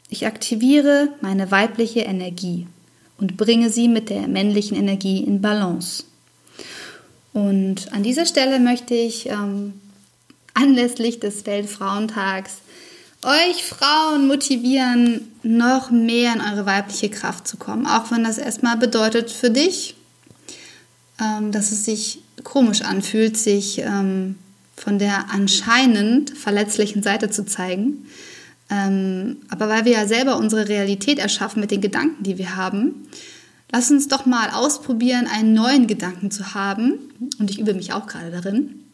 Ich 0.09 0.27
aktiviere 0.27 1.09
meine 1.21 1.51
weibliche 1.51 2.01
Energie 2.01 2.67
und 3.19 3.37
bringe 3.37 3.71
sie 3.71 3.89
mit 3.89 4.09
der 4.11 4.29
männlichen 4.29 4.77
Energie 4.77 5.23
in 5.23 5.41
Balance. 5.41 6.05
Und 7.33 7.93
an 7.93 8.03
dieser 8.03 8.27
Stelle 8.27 8.59
möchte 8.59 8.95
ich 8.95 9.27
ähm, 9.27 9.75
anlässlich 10.55 11.21
des 11.21 11.47
Weltfrauentags 11.47 12.59
euch 13.23 13.63
Frauen 13.65 14.27
motivieren, 14.27 15.31
noch 15.43 15.91
mehr 15.91 16.33
in 16.33 16.41
eure 16.41 16.67
weibliche 16.67 17.11
Kraft 17.11 17.47
zu 17.47 17.57
kommen. 17.57 17.87
Auch 17.87 18.11
wenn 18.11 18.25
das 18.25 18.39
erstmal 18.39 18.79
bedeutet 18.79 19.31
für 19.31 19.51
dich, 19.51 19.95
ähm, 21.21 21.53
dass 21.53 21.71
es 21.71 21.85
sich 21.85 22.21
komisch 22.43 22.83
anfühlt, 22.83 23.37
sich 23.37 23.79
ähm, 23.79 24.37
von 24.77 24.99
der 24.99 25.31
anscheinend 25.31 26.31
verletzlichen 26.31 27.03
Seite 27.03 27.31
zu 27.31 27.45
zeigen. 27.45 28.07
Ähm, 28.71 29.39
aber 29.49 29.69
weil 29.69 29.85
wir 29.85 29.93
ja 29.93 30.07
selber 30.07 30.37
unsere 30.37 30.69
Realität 30.69 31.19
erschaffen 31.19 31.61
mit 31.61 31.71
den 31.71 31.81
Gedanken, 31.81 32.23
die 32.23 32.39
wir 32.39 32.57
haben, 32.57 33.09
lass 33.73 33.91
uns 33.91 34.09
doch 34.09 34.27
mal 34.27 34.51
ausprobieren, 34.51 35.27
einen 35.27 35.53
neuen 35.53 35.87
Gedanken 35.87 36.31
zu 36.31 36.55
haben. 36.55 36.99
Und 37.39 37.51
ich 37.51 37.59
übe 37.59 37.75
mich 37.75 37.93
auch 37.93 38.07
gerade 38.07 38.31
darin. 38.31 38.85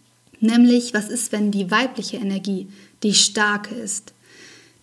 Nämlich, 0.40 0.92
was 0.92 1.08
ist, 1.08 1.32
wenn 1.32 1.50
die 1.50 1.70
weibliche 1.70 2.16
Energie 2.16 2.68
die 3.02 3.14
starke 3.14 3.74
ist, 3.74 4.12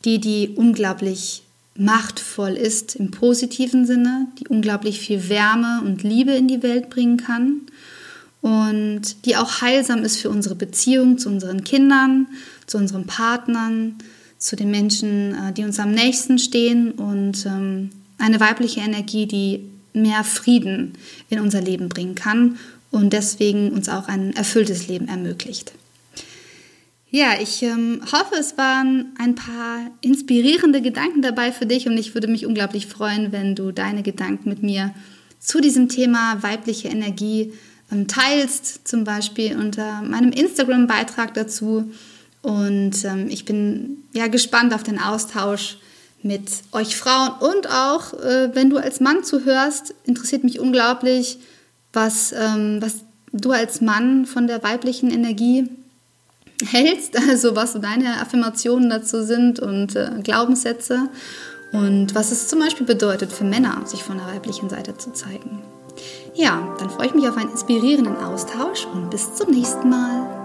die, 0.05 0.19
die 0.19 0.49
unglaublich 0.55 1.43
machtvoll 1.75 2.51
ist 2.51 2.95
im 2.95 3.11
positiven 3.11 3.85
Sinne, 3.85 4.27
die 4.39 4.47
unglaublich 4.47 4.99
viel 4.99 5.29
Wärme 5.29 5.81
und 5.83 6.03
Liebe 6.03 6.33
in 6.33 6.47
die 6.47 6.61
Welt 6.61 6.89
bringen 6.89 7.17
kann 7.17 7.61
und 8.43 9.25
die 9.25 9.37
auch 9.37 9.61
heilsam 9.61 10.03
ist 10.03 10.19
für 10.19 10.29
unsere 10.29 10.55
Beziehung 10.55 11.17
zu 11.17 11.29
unseren 11.29 11.63
Kindern, 11.63 12.27
zu 12.67 12.77
unseren 12.77 13.07
Partnern, 13.07 13.95
zu 14.37 14.57
den 14.57 14.69
Menschen, 14.69 15.33
äh, 15.33 15.53
die 15.53 15.63
uns 15.63 15.79
am 15.79 15.91
nächsten 15.91 16.37
stehen 16.37 16.91
und 16.91 17.45
ähm, 17.45 17.91
eine 18.17 18.41
weibliche 18.41 18.81
Energie, 18.81 19.27
die 19.27 19.63
mehr 19.93 20.25
Frieden 20.25 20.93
in 21.29 21.39
unser 21.39 21.61
Leben 21.61 21.87
bringen 21.87 22.15
kann 22.15 22.57
und 22.91 23.13
deswegen 23.13 23.71
uns 23.71 23.87
auch 23.87 24.09
ein 24.09 24.35
erfülltes 24.35 24.89
Leben 24.89 25.07
ermöglicht. 25.07 25.71
Ja, 27.11 27.39
ich 27.41 27.63
ähm, 27.63 28.01
hoffe, 28.11 28.35
es 28.37 28.57
waren 28.57 29.13
ein 29.19 29.35
paar 29.35 29.89
inspirierende 30.01 30.81
Gedanken 30.81 31.21
dabei 31.21 31.53
für 31.53 31.65
dich 31.65 31.87
und 31.87 31.97
ich 31.97 32.13
würde 32.13 32.27
mich 32.27 32.45
unglaublich 32.45 32.87
freuen, 32.87 33.31
wenn 33.31 33.55
du 33.55 33.71
deine 33.71 34.03
Gedanken 34.03 34.49
mit 34.49 34.63
mir 34.63 34.93
zu 35.39 35.61
diesem 35.61 35.87
Thema 35.87 36.43
weibliche 36.43 36.89
Energie 36.89 37.53
ähm, 37.91 38.07
teilst, 38.07 38.87
zum 38.87 39.03
Beispiel 39.03 39.57
unter 39.57 40.01
meinem 40.01 40.31
Instagram-Beitrag 40.31 41.33
dazu. 41.33 41.91
Und 42.41 43.05
ähm, 43.05 43.27
ich 43.29 43.45
bin 43.45 44.03
ja 44.13 44.27
gespannt 44.27 44.73
auf 44.73 44.83
den 44.83 44.99
Austausch 44.99 45.77
mit 46.21 46.49
euch 46.71 46.95
Frauen 46.95 47.31
und 47.39 47.69
auch, 47.69 48.13
äh, 48.13 48.49
wenn 48.53 48.69
du 48.69 48.77
als 48.77 48.99
Mann 48.99 49.23
zuhörst, 49.23 49.93
interessiert 50.05 50.43
mich 50.43 50.59
unglaublich, 50.59 51.37
was, 51.91 52.31
ähm, 52.31 52.81
was 52.81 52.95
du 53.33 53.51
als 53.51 53.81
Mann 53.81 54.25
von 54.25 54.47
der 54.47 54.63
weiblichen 54.63 55.11
Energie 55.11 55.69
hältst, 56.65 57.17
also 57.29 57.55
was 57.55 57.73
deine 57.73 58.21
Affirmationen 58.21 58.89
dazu 58.89 59.23
sind 59.23 59.59
und 59.59 59.95
äh, 59.95 60.09
Glaubenssätze 60.23 61.09
und 61.71 62.15
was 62.15 62.31
es 62.31 62.47
zum 62.47 62.59
Beispiel 62.59 62.85
bedeutet 62.85 63.31
für 63.31 63.43
Männer, 63.43 63.81
sich 63.85 64.03
von 64.03 64.17
der 64.17 64.27
weiblichen 64.27 64.69
Seite 64.69 64.97
zu 64.97 65.11
zeigen. 65.11 65.61
Ja, 66.33 66.75
dann 66.79 66.89
freue 66.89 67.07
ich 67.07 67.13
mich 67.13 67.27
auf 67.27 67.37
einen 67.37 67.51
inspirierenden 67.51 68.17
Austausch 68.17 68.87
und 68.93 69.09
bis 69.09 69.33
zum 69.35 69.51
nächsten 69.51 69.89
Mal. 69.89 70.43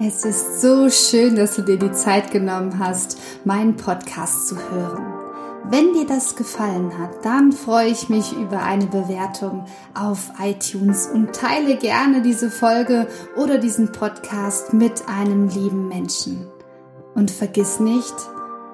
Es 0.00 0.24
ist 0.24 0.60
so 0.60 0.88
schön, 0.90 1.36
dass 1.36 1.56
du 1.56 1.62
dir 1.62 1.76
die 1.76 1.92
Zeit 1.92 2.30
genommen 2.30 2.78
hast, 2.78 3.18
meinen 3.44 3.76
Podcast 3.76 4.48
zu 4.48 4.56
hören. 4.56 5.18
Wenn 5.70 5.92
dir 5.92 6.06
das 6.06 6.34
gefallen 6.34 6.96
hat, 6.98 7.24
dann 7.24 7.52
freue 7.52 7.88
ich 7.88 8.08
mich 8.08 8.32
über 8.32 8.62
eine 8.62 8.86
Bewertung 8.86 9.66
auf 9.94 10.30
iTunes 10.40 11.08
und 11.08 11.34
teile 11.34 11.76
gerne 11.76 12.22
diese 12.22 12.50
Folge 12.50 13.06
oder 13.36 13.58
diesen 13.58 13.92
Podcast 13.92 14.72
mit 14.72 15.08
einem 15.08 15.48
lieben 15.48 15.88
Menschen. 15.88 16.46
Und 17.14 17.30
vergiss 17.30 17.80
nicht, 17.80 18.14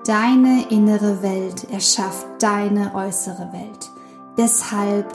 deine 0.07 0.67
innere 0.71 1.23
Welt 1.23 1.71
erschafft 1.71 2.27
deine 2.39 2.95
äußere 2.95 3.53
Welt. 3.53 3.91
Deshalb 4.37 5.07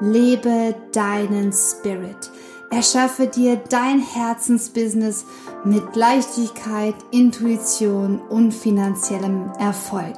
lebe 0.00 0.74
deinen 0.92 1.52
Spirit. 1.52 2.30
Erschaffe 2.70 3.26
dir 3.26 3.56
dein 3.68 4.00
Herzensbusiness 4.00 5.26
mit 5.64 5.94
Leichtigkeit, 5.94 6.94
Intuition 7.10 8.20
und 8.30 8.52
finanziellem 8.52 9.52
Erfolg 9.58 10.16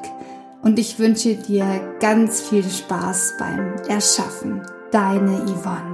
und 0.64 0.78
ich 0.78 0.98
wünsche 0.98 1.34
dir 1.34 1.96
ganz 2.00 2.40
viel 2.40 2.64
Spaß 2.64 3.34
beim 3.38 3.76
Erschaffen. 3.86 4.62
Deine 4.90 5.44
Yvonne. 5.44 5.93